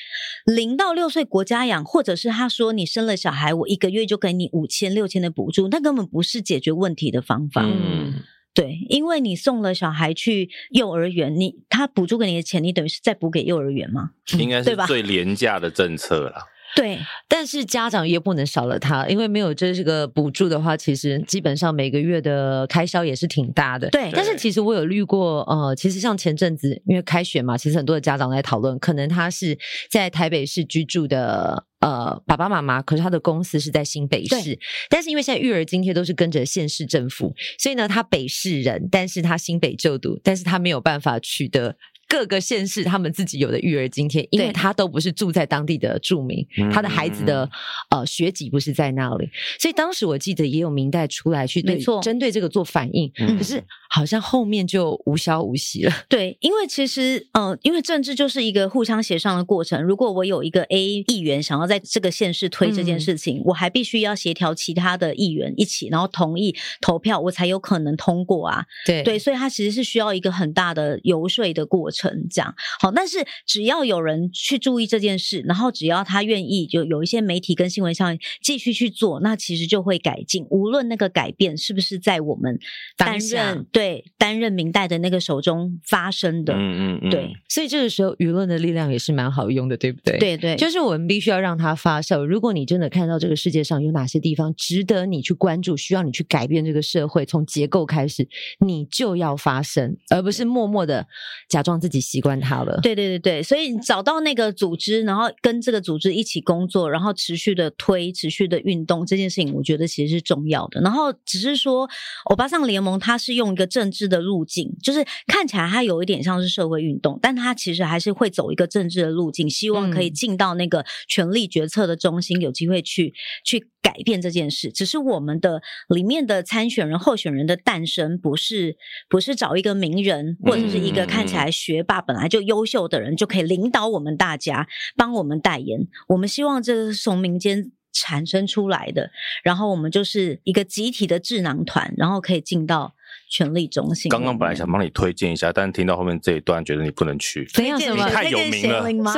[0.46, 7.69] 零到六岁国家养，或者是他说你生了小孩，我一个月就给你五千六千的补助，那根本不是解决问题的方法。
[7.70, 8.14] 嗯，
[8.54, 14.12] 对，因为你送了小孩去幼儿园，你他补助给你的钱，你等于是再补给幼儿园吗？
[14.38, 16.44] 应该 是最廉价的政策了。
[16.76, 23.90] 对，但是家长也不能少了他，因为没有这个补助的话，其实基本上每个月的开销也是挺大的。
[23.90, 29.58] 对，但是其实我有虑过，呃，其实像前阵子因为开学嘛，其实很多的家长在讨论，可能他是
[29.90, 34.58] 在台北市居住的呃爸爸妈妈，可是他的公司是在新北市，
[34.90, 41.76] 但是因为现在育儿津贴都是跟着县市政府，所以呢，他北市人，但是他新北就读，但是他没有办法取得。
[42.10, 47.48] 各个县市他们自己有的育儿津贴，因为他都不是住在当地的住民，他的孩子的
[47.92, 49.30] 呃学籍不是在那里，
[49.60, 55.94] 所以当时我记得也有明代出来去对错针对这个做反应，嗯、可是好像后面就无消无息了。
[56.10, 59.84] 对，因为其实呃，因为政治就是一个互相协商的过程。
[59.84, 68.66] 如果我有一个 A 议员想要在这个县市推这件事情，嗯、我还必须要协调其他的议员一起，然后同意投票，我才有可能通过啊。
[68.88, 71.99] 对对，所以它其实是需要一个很大的游说的过程。
[72.00, 80.46] 成这样好，但是只要有人去注意这件事，然后只要他愿意，就有一些媒体跟新闻上继续去做，那其实就会改进。
[80.50, 82.58] 无论那个改变是不是在我们
[82.96, 87.34] 担任对担任明代的那个手中发生的，嗯嗯嗯，对。
[87.50, 90.18] 所以这个时候舆论的力量也是蛮好用的，对不对？
[90.18, 92.24] 对对，就是我们必须要让它发酵。
[92.24, 98.26] 如果你真的看到这个世界上有哪些地方值得你去关注，需要你去改变这个社会，从结构开始，
[98.66, 101.06] 你就要发声，而不是默默的
[101.50, 101.89] 假装自己。
[101.90, 110.80] 自己习惯它了，对对对对，所以找到那个组织，然后跟这个组织一起工作，然后持续的推、持续的运动这件事情，我觉得其实是重要的。
[110.82, 111.90] 然后只是说，
[112.26, 123.14] 欧巴桑联盟它是用一个政治的路径，就是看起来它有一点像是社会运动，但它其实还是会走一个政治的路径，希望可以进到那个权力决策的中心，有机会去
[123.44, 123.68] 去。
[123.82, 128.76] 改变这件事，只是我们的里面的参选人、候选人的诞生，不是
[129.08, 135.88] 不是找一个名人或者是一个看起来学霸、本来就优秀的人就可以领导我们大家，帮我们代言。
[136.08, 139.10] 我们希望这个是从民间产生出来的，
[139.44, 142.94] 然后我们就是一个集体的智囊团，然后可以进到
[143.30, 144.10] 权力中心。
[144.10, 147.48] 刚刚本来想帮你推荐一下，但是听到后面这一段，觉得你不能去。
[147.54, 147.80] 怎样？
[147.80, 148.10] 什么？
[148.10, 149.14] 太有名了吗？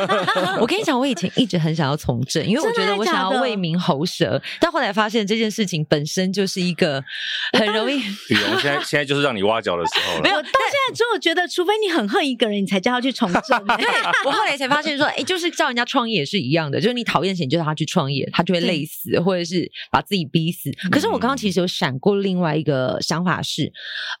[0.60, 7.02] 我跟你讲，我以前一直很想要从政，因为我觉得我想要为民喉舌，但后来发现这件事情本身就是一个
[7.58, 7.98] 很容易。
[8.28, 10.22] 雨蓉现在现在就是让你挖角的时候了。
[10.22, 13.64] 没有，到现在之后觉得，除非你很恨一个人，你才叫他去从政。
[13.76, 13.86] 对，
[14.24, 20.70] 我后来才发现说，哎，就是叫人家创业也是一样的，就是你讨厌钱，就让他去创业，他就会累死，或者是把自己逼死。
[20.90, 23.72] 可是我刚刚其实有闪过另外一个想法是，是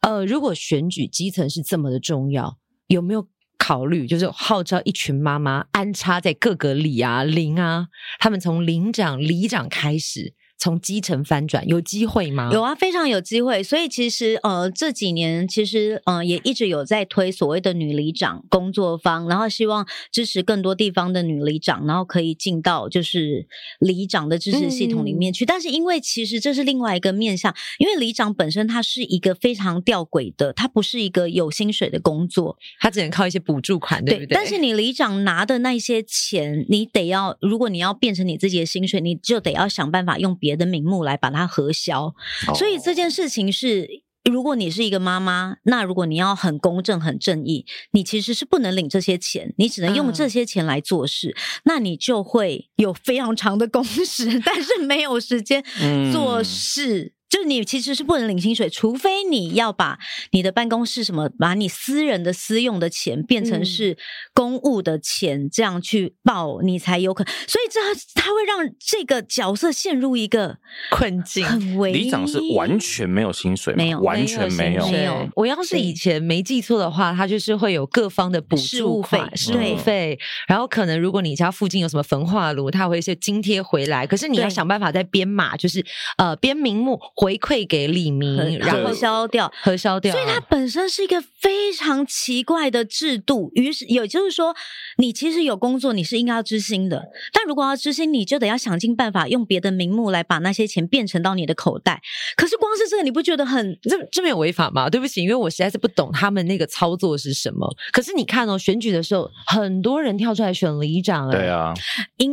[0.02, 2.58] 呃，如果选举基层是这么的重要，
[2.88, 3.26] 有没有
[3.56, 10.34] 考虑就是号召一群妈妈安插在各个里啊、邻啊，他们从邻长、里长开始。
[10.62, 12.48] 从基层翻转有机会吗？
[12.52, 13.64] 有啊，非常有机会。
[13.64, 23.48] 所以其实呃这几年其实呃也一直有在推所谓的女里长工作坊，然后希望支持更多地方的女里长，然后可以进到就是
[23.80, 25.44] 里长的支持系统里面去。
[25.44, 34.26] 嗯、但是因为其实这是另外一个面向，因为里长本身它是一个非常吊诡的，它不是一个有薪水的工作，它只能靠一些补助款，对不对？
[34.28, 40.51] 对，但是你里长拿的那些钱，你得要如果你要变成你自己的薪水，你就得要想办法用别。
[40.56, 42.14] 的名目来把它核销，
[42.54, 43.88] 所以这件事情是，
[44.30, 51.34] 如果你是一个妈妈，那如果你要很公正、很正义，你其实是不能领这些钱，你只能用这些钱来做事，
[51.64, 55.64] 那你就会有非常长的工时， 但是没有时间
[56.12, 57.14] 做事。
[57.32, 59.98] 就是你其实是不能领薪水，除非你要把
[60.32, 63.96] 你的办公室什么，把你私人的私用的钱变成是
[64.34, 67.32] 公务的钱，这样去报，你才有可能。
[67.46, 67.80] 所以这
[68.20, 70.58] 他会让这个角色陷入一个
[70.90, 71.42] 困境。
[71.90, 74.86] 里长是完全没有薪水，没有，完全没有。
[74.90, 75.26] 没有。
[75.34, 84.06] 我要是以前没记错的话，他就是会有各方的补助费、事务费，然后可能如果你家附近有什么焚化炉，他会一些津贴回来。
[84.06, 85.82] 可是你要想办法再编码，就是
[86.18, 87.00] 呃编名目。
[87.22, 93.52] 回馈给李明，然后消掉、核销掉，所以它本身是一个非常奇怪的制度。
[93.54, 94.52] 于是，也就是说，
[94.98, 97.00] 你其实有工作，你是应该要知心的。
[97.32, 102.02] 但如果要知心，你就得要想尽办法用别的名目来把那些钱变成到你的口袋。
[102.36, 104.90] 可是，光是这个，你不觉得很这这没有违法吗？
[104.90, 107.72] 对不起，因为我实在是不懂他们那个操作是什么。
[107.92, 111.72] 可是你看哦，选举的时候，很多人跳出来选里长，对啊，
[112.16, 112.32] 因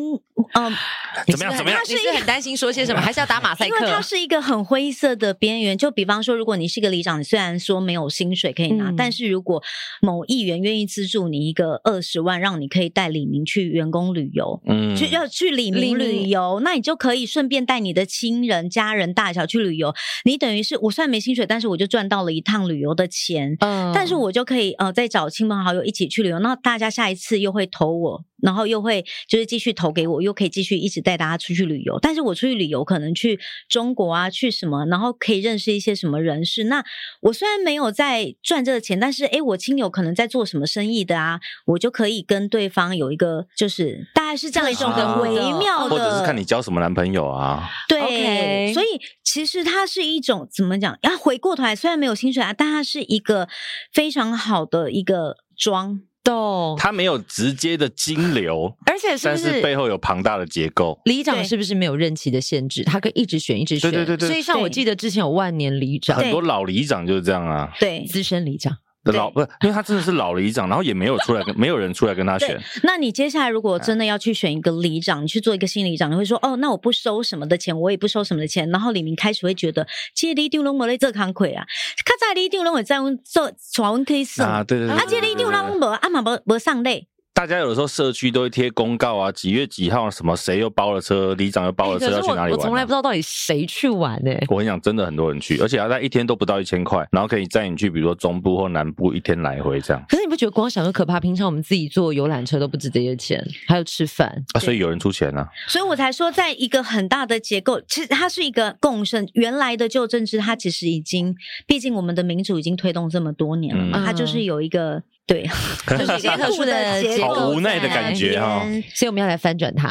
[0.53, 0.73] 嗯，
[1.27, 1.57] 怎么样？
[1.57, 1.79] 怎么样？
[1.79, 3.75] 他是一个很担心说些什么，还是要打马赛克？
[3.75, 5.77] 因为他是一个很灰色的边缘。
[5.77, 9.61] 就比方说，如果你是一个里长，你虽然说没有薪水可以拿，嗯、但是如果
[10.01, 19.93] 某议员愿意资助你一个二十万，让你可以带李明去员工旅游，嗯，去要去李明旅游，那你就可以顺便带你的亲人、家人、大小去旅游。
[20.25, 28.25] 你等于是我虽然没薪水，但是我就赚到了一趟旅游的钱，嗯，但是我就可以呃再找亲朋好友一起去旅游，那大家下一次又会投我。
[28.41, 31.99] 然后又会就是继续投给我，又可以继续一直带大家出去旅游。
[31.99, 36.65] 但是我出去旅游可能去中国啊，去什么，然后可以认识一些什么人士。
[36.65, 36.84] 那
[37.21, 47.69] 我虽然没有在赚这个钱，但是诶，我亲友可能在做什么生意的啊，我就可以跟对方有一个就是大概是这样一种很微妙的，或者是看你交什么男朋友啊。
[47.88, 48.73] 对，Okay.
[48.73, 50.97] 所以其实它是一种怎么讲？
[51.03, 53.47] 要回过头来，虽然没有薪水啊，但它是一个
[53.91, 56.01] 非常好的一个桩。
[56.30, 60.99] 懂，他没有直接的金流，而且是不是，但是背后有庞大的结构。
[61.05, 62.84] 里长是不是没有任期的限制？
[62.84, 63.89] 他可以一直选，一直选。
[63.91, 64.27] 对对对对。
[64.30, 67.71] 所以像我记得之前有万年里长，很多老里长就是这样啊。
[67.80, 68.77] 对，资深里长。
[69.04, 72.60] 老不是，因为他真的是老里长，然后也没有出来跟， 没有人出来跟他选。
[72.84, 81.66] 那你接下来如果真的要去选一个里长，你去做一个新里长，你会说哦，那我不收什么的钱，我也不收什么的钱，然后李明开始会觉得，这里长拢无咧做工课啊，
[82.06, 87.08] 较早里长拢会在做传阮可以算啊，对对对，啊，这里长拢无，啊嘛无无上类。
[87.39, 92.51] 大家有的时候社区都会贴公告啊，几月几号什么谁又包了车，里长又包了车，要去哪里玩？
[92.51, 94.31] 我从来不知道到底谁去玩呢？
[94.49, 100.03] 我跟你讲，真的很多人去，而且要在一天都不到一千块，然后可以载你去，比如说中部或南部一天来回这样。
[100.09, 101.17] 可是你不觉得光想就可怕？
[101.17, 105.47] 平常我们自己坐游览车都不值这些钱，还有吃饭啊，所以有人出钱啊。
[105.69, 109.25] 所以我才说，在一个很大的结构，其实它是一个共生。
[109.35, 111.33] 原来的旧政治，它其实已经，
[111.65, 115.01] 毕竟我们的民主已经推动这么多年了嘛，嗯、它就是有一个。
[115.30, 115.43] 对，
[115.88, 118.65] 就是特殊的结构，好无奈的感觉哈。
[118.95, 119.89] 所以我们要来翻转它，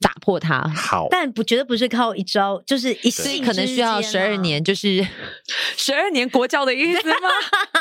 [0.00, 0.68] 打破它。
[0.74, 5.06] 好，但不绝对不是靠一招，就是一时可能需要十二年，就是
[5.78, 7.28] 十二年国教的意思吗？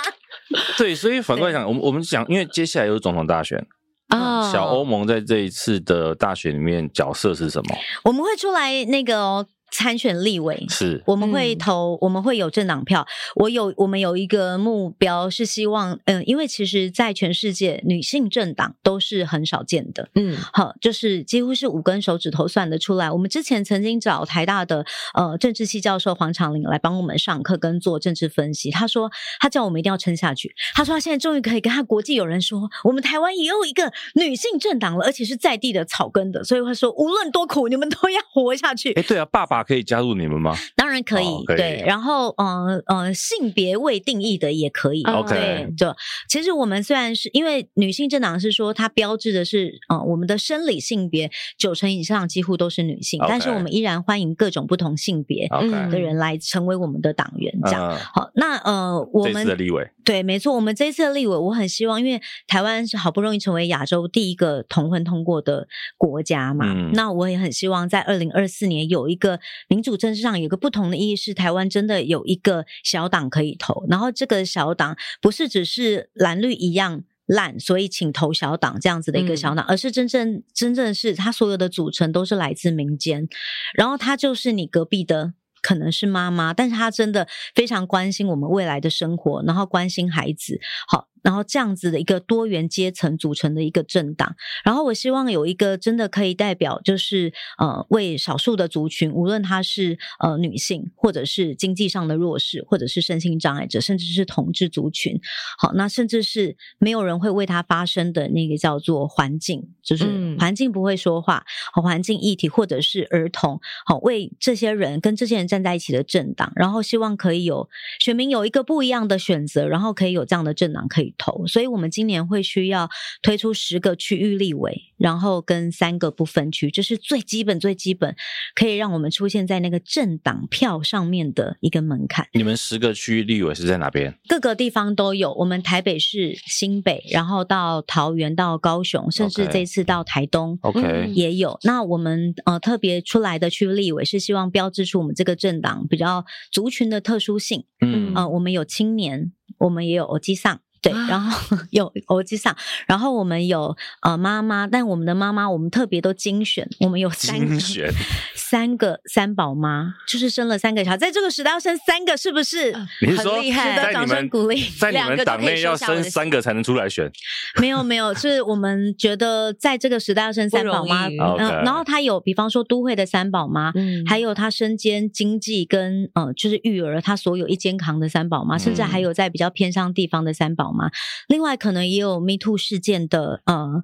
[0.78, 3.66] 对，所以反过来讲，我们我们讲，因为接下来有总统大选
[4.10, 7.76] 啊，小欧盟在这一次的大选里面角色是什么？
[8.03, 13.05] 我们会出来那个参选立委，是我们会投，我们会有政党票。
[13.36, 23.11] 我有，我们有一个目标是希望，嗯，因为其实，在全世界，女性政党都是很少见的，嗯，好，就是几乎是五根手指头算得出来。
[23.11, 30.53] 我们之前曾经找台大的呃政治系教授黄长林来帮我们上课跟做政治分析，他说他叫我们一定要撑下去。
[30.74, 38.93] 他说他现在终于可以跟他国际友人说，我们台湾也有一个女性政党了，而且是在地的草根的，所以他说无论多苦，你们都要活下去。
[38.93, 40.55] 哎，对啊，爸爸可以加入你们吗？
[40.76, 41.84] 当然可以，哦、可以对。
[41.86, 45.03] 然后，嗯、呃、呃，性别未定义的也可以。
[45.03, 45.95] OK，对，就
[46.28, 55.47] 其实我们虽然是因为女性政党是说它标志的是，嗯、呃，我们的生理性别九成以上几乎都是女性.但是我们依然欢迎各种不同性别
[55.91, 57.53] 的人来成为我们的党员。
[57.66, 83.28] 这样、uh, 好，那呃，我们的立委对，没错，我们这一次的立委，我很希望，因为台湾是好不容易成为亚洲第一个同婚通过的国家嘛，嗯、那我也很希望在二零二四年有一个民主政治上有个不同的意义，是台湾真的有一个小党可以投，然后这个小党不是只是蓝绿一样烂，所以请投小党这样子的一个小党，嗯、而是真正真正是它所有的组成都是来自民间，
[83.74, 85.34] 然后它就是你隔壁的。
[85.62, 90.58] 可能是妈妈，但是她真的非常关心我们未来的生活，然后关心孩子。
[90.88, 91.10] 好。
[91.22, 105.20] 然后这样子的一个多元阶层组成的一个政党，然后我希望有一个真的可以代表，就是呃为少数的族群，无论他是呃女性，或者是经济上的弱势，或者是身心障碍者，甚至是同志族群，
[105.57, 110.05] 好，那甚至是没有人会为他发声的那个叫做环境，就是
[110.39, 121.09] 环境不会说话，好，环境议题或者是儿童，好，为这些人跟这些人站在一起的政党，然后希望可以有选民有一个不一样的选择，然后可以有这样的政党可以。
[121.18, 122.89] 投，所以我们今年会需要
[123.22, 128.16] 推出十个区域立委，然后跟三个不分区，这是最基本、最基本，
[128.55, 132.28] 可以让我们出现在那个政党票上面的一个门槛。
[132.34, 134.14] 你们十个区域立委是在哪边？
[134.28, 141.57] 各个地方都有，我们台北市、新北，然后到桃园、到高雄，甚至这次到台东，OK，也有。
[141.64, 147.66] 那我们呃特别出来的区域立委是希望标志出我们这个政党比较族群的特殊性。
[147.82, 150.60] 嗯，呃，我们有青年，我们也有欧吉桑。
[150.82, 152.56] 对，然后 有欧吉桑，
[152.88, 157.92] 然后我们有呃妈妈，但我们的妈妈我们特别都精选，我们有三个精选
[158.34, 163.76] 三个三宝妈，就是生了三个小孩，在这个时代要生三个，是不是很厉害？
[163.76, 167.12] 在你们鼓励，在你们党内要生三个才能出来选？
[167.60, 180.68] 没有没有，是我们觉得在这个时代要生三宝妈，嗯、呃，然后他有比方说都会的三宝妈，嗯，还有他身兼经济跟呃就是育儿，他所有一肩扛的三宝妈，甚至还有在比较偏上地方的三宝。
[180.72, 180.89] 吗？
[181.28, 183.84] 另外，可能也有 Me Too 事件的呃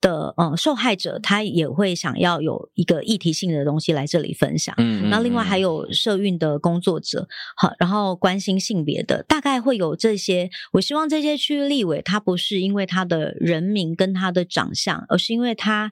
[0.00, 4.74] 的呃受害者，他也会想要有一个议题性的东西来这里分享。
[4.78, 7.26] 嗯，那另外还有社运的工作者，
[7.56, 10.50] 好，然后关心性别的，大概会有这些。
[10.72, 15.90] 我希望这些区域立委，他不是因为他的人名跟他的长相，而是因为他。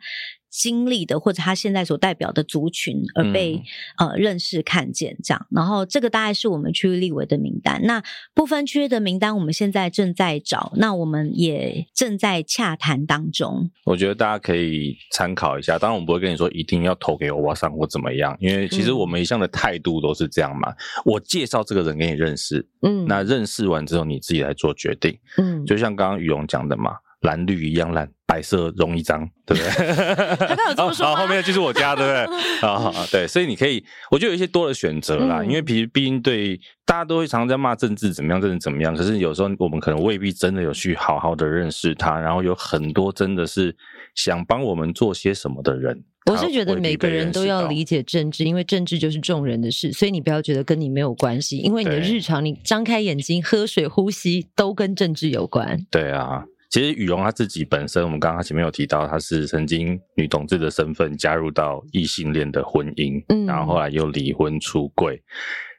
[0.53, 3.57] 经历的或者他现在所代表的族群而被、
[3.97, 7.81] 嗯、呃认识看见这样，然后这个大概是我们区域立委的名单。
[7.85, 8.03] 那
[8.35, 13.71] 不分区的名单我们现在正在找，那我们也正在洽谈当中。
[13.87, 20.71] 我觉得大家可以参考一下，当然我们不会跟你说一定要投给欧巴桑或怎么样，因为其实我们一向的态度都是这样嘛。
[20.71, 20.77] 嗯、
[21.07, 26.93] 我介绍这个人给你认识，嗯，那认识完之后你自己来做决定，嗯，就像刚刚雨荣讲的嘛。
[27.23, 29.97] 蓝绿一样烂，白色容易脏，对不对？
[30.57, 31.07] 他有这么说。
[31.07, 32.27] 然后后面就是我家，对不对？
[32.69, 35.41] 啊，对，所以你可以，我觉得有一些多的选择啦。
[35.41, 38.95] 嗯、因为毕毕竟对大家都会常常在骂政治怎么样，政治怎么样。
[38.95, 43.75] 可是有时候我们可能未必真的有去好好的认识他，然后有很多真的是
[44.15, 46.05] 想帮我们做些什么的人。
[46.31, 55.85] 我是觉得每个人都要理解政治，因为政治就是众人的事，所以你不要觉得跟你没有关系，因为你的日常，你张开眼睛、喝水、呼吸都跟政治有关。
[55.91, 56.45] 对啊。
[56.73, 65.23] 其实羽绒她自己本身，我们刚刚前面有提到，她是曾经女同志的身份加入到异性恋的婚姻，嗯，然后后来又离婚出柜，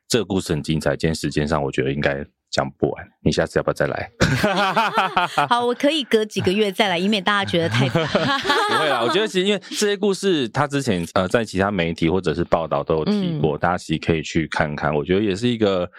[0.07, 0.95] 这个故事很精彩。
[0.95, 4.11] 今天时间上，我觉得应该讲不完，你下次要不要再来？
[5.49, 9.01] 好，我可以隔几个月再来，以免大家觉得太 不会啦。
[9.01, 14.93] 我觉得其实因为这些故事，他之前呃在其他媒体或者是报道都有提过，嗯，大家其实可以去看看。
[14.93, 15.89] 我觉得也是一个。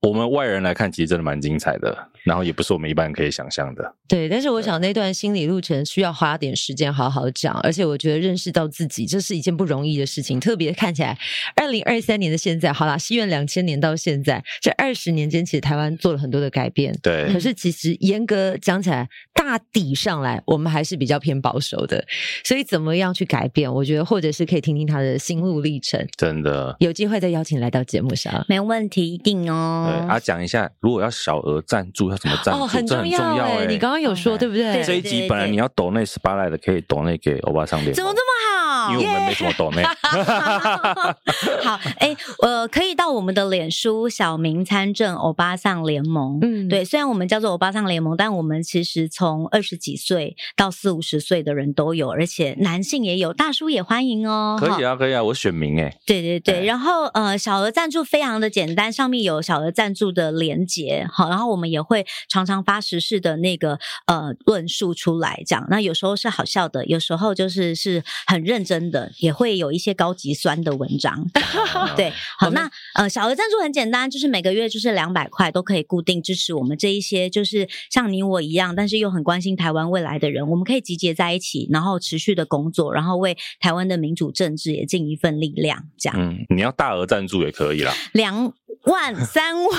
[0.00, 1.96] 我们外人来看，其实真的蛮精彩的。
[2.24, 3.94] 然后也不是我们一般人可以想象的。
[4.08, 10.38] 对，但是我想那段心理路程需要花点时间好好讲，而且我觉得认识到自己，这是一件不容易的事情。
[10.38, 11.16] 特别看起来，
[11.56, 16.94] 二零二三年的现在，好啦，西元两千年到现在这二十年间，其实台湾做了很多的改变。
[17.02, 22.04] 对，可是其实严格讲起来，大抵上来，我们还是比较偏保守的。
[22.44, 23.72] 所以怎么样去改变？
[23.72, 26.06] 我觉得或者是可以听听他的心路历程。
[26.18, 29.88] 真的，有机会再邀请来到节目上，没问题，一定哦。
[29.88, 32.62] 对，啊，讲一下，如果要小额赞助，要怎么赞助？
[32.62, 34.84] 哦，很重要哎、欸，你刚刚有说对不对？
[34.84, 37.92] 这一集本来你要抖那十八来的，可以抖那给欧巴桑脸。
[37.92, 38.41] 怎么这么好？
[38.90, 39.82] 因为我们没什么抖内。
[41.62, 46.38] 好，哎、欸，呃，可以到我们的脸书小明参政欧巴桑联盟。
[46.42, 54.56] 嗯，对，虽然我们叫做欧巴桑联盟，但我们其实从二十几岁到四五十岁的人都有，而且男性也有，大叔也欢迎哦。
[54.58, 55.96] 可以啊，可以啊，我选民哎。
[56.06, 61.06] 对对对，然后呃，小额赞助非常的简单，上面有小额赞助的连接。
[61.12, 71.26] 好，然后我们也会常常发时事的那个呃论述出来这样，那有时候是好笑的，有时候就是是很认真的，也会有一些高级酸的文章。
[71.96, 85.84] 对，好，那呃小额赞助很简单，就是每个月就是两百块都可以固定支持我们这一些，就是像你我一样，但是又很关心台湾未来的人，我们可以集结在一起，然后持续的工作，然后为台湾的民主政治也尽一份力量。
[85.98, 88.52] 这样，嗯，你要大额赞助也可以啦，两。
[88.84, 89.70] 万 三万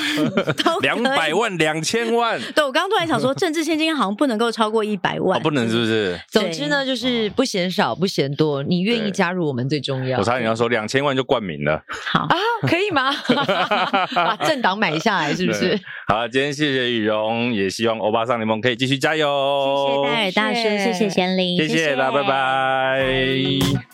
[0.64, 6.20] 都两百万两千万，对，我刚刚突然想说，政治现金好像不能够超过一百万，哦，不能是不是？
[6.30, 10.20] 总之呢，就是不嫌少不嫌多，你愿意加入我们最重要。
[10.20, 11.82] 我差点要说两千万就冠名了，
[12.12, 12.36] 好啊，
[12.68, 13.12] 可以吗？
[14.16, 15.78] 把政党买下来是不是？
[16.08, 20.06] 好，今天谢谢语蓉，也希望欧巴桑联盟可以继续加油。
[20.06, 23.93] 谢谢戴尔大叔，谢谢贤玲，谢谢大家，拜拜。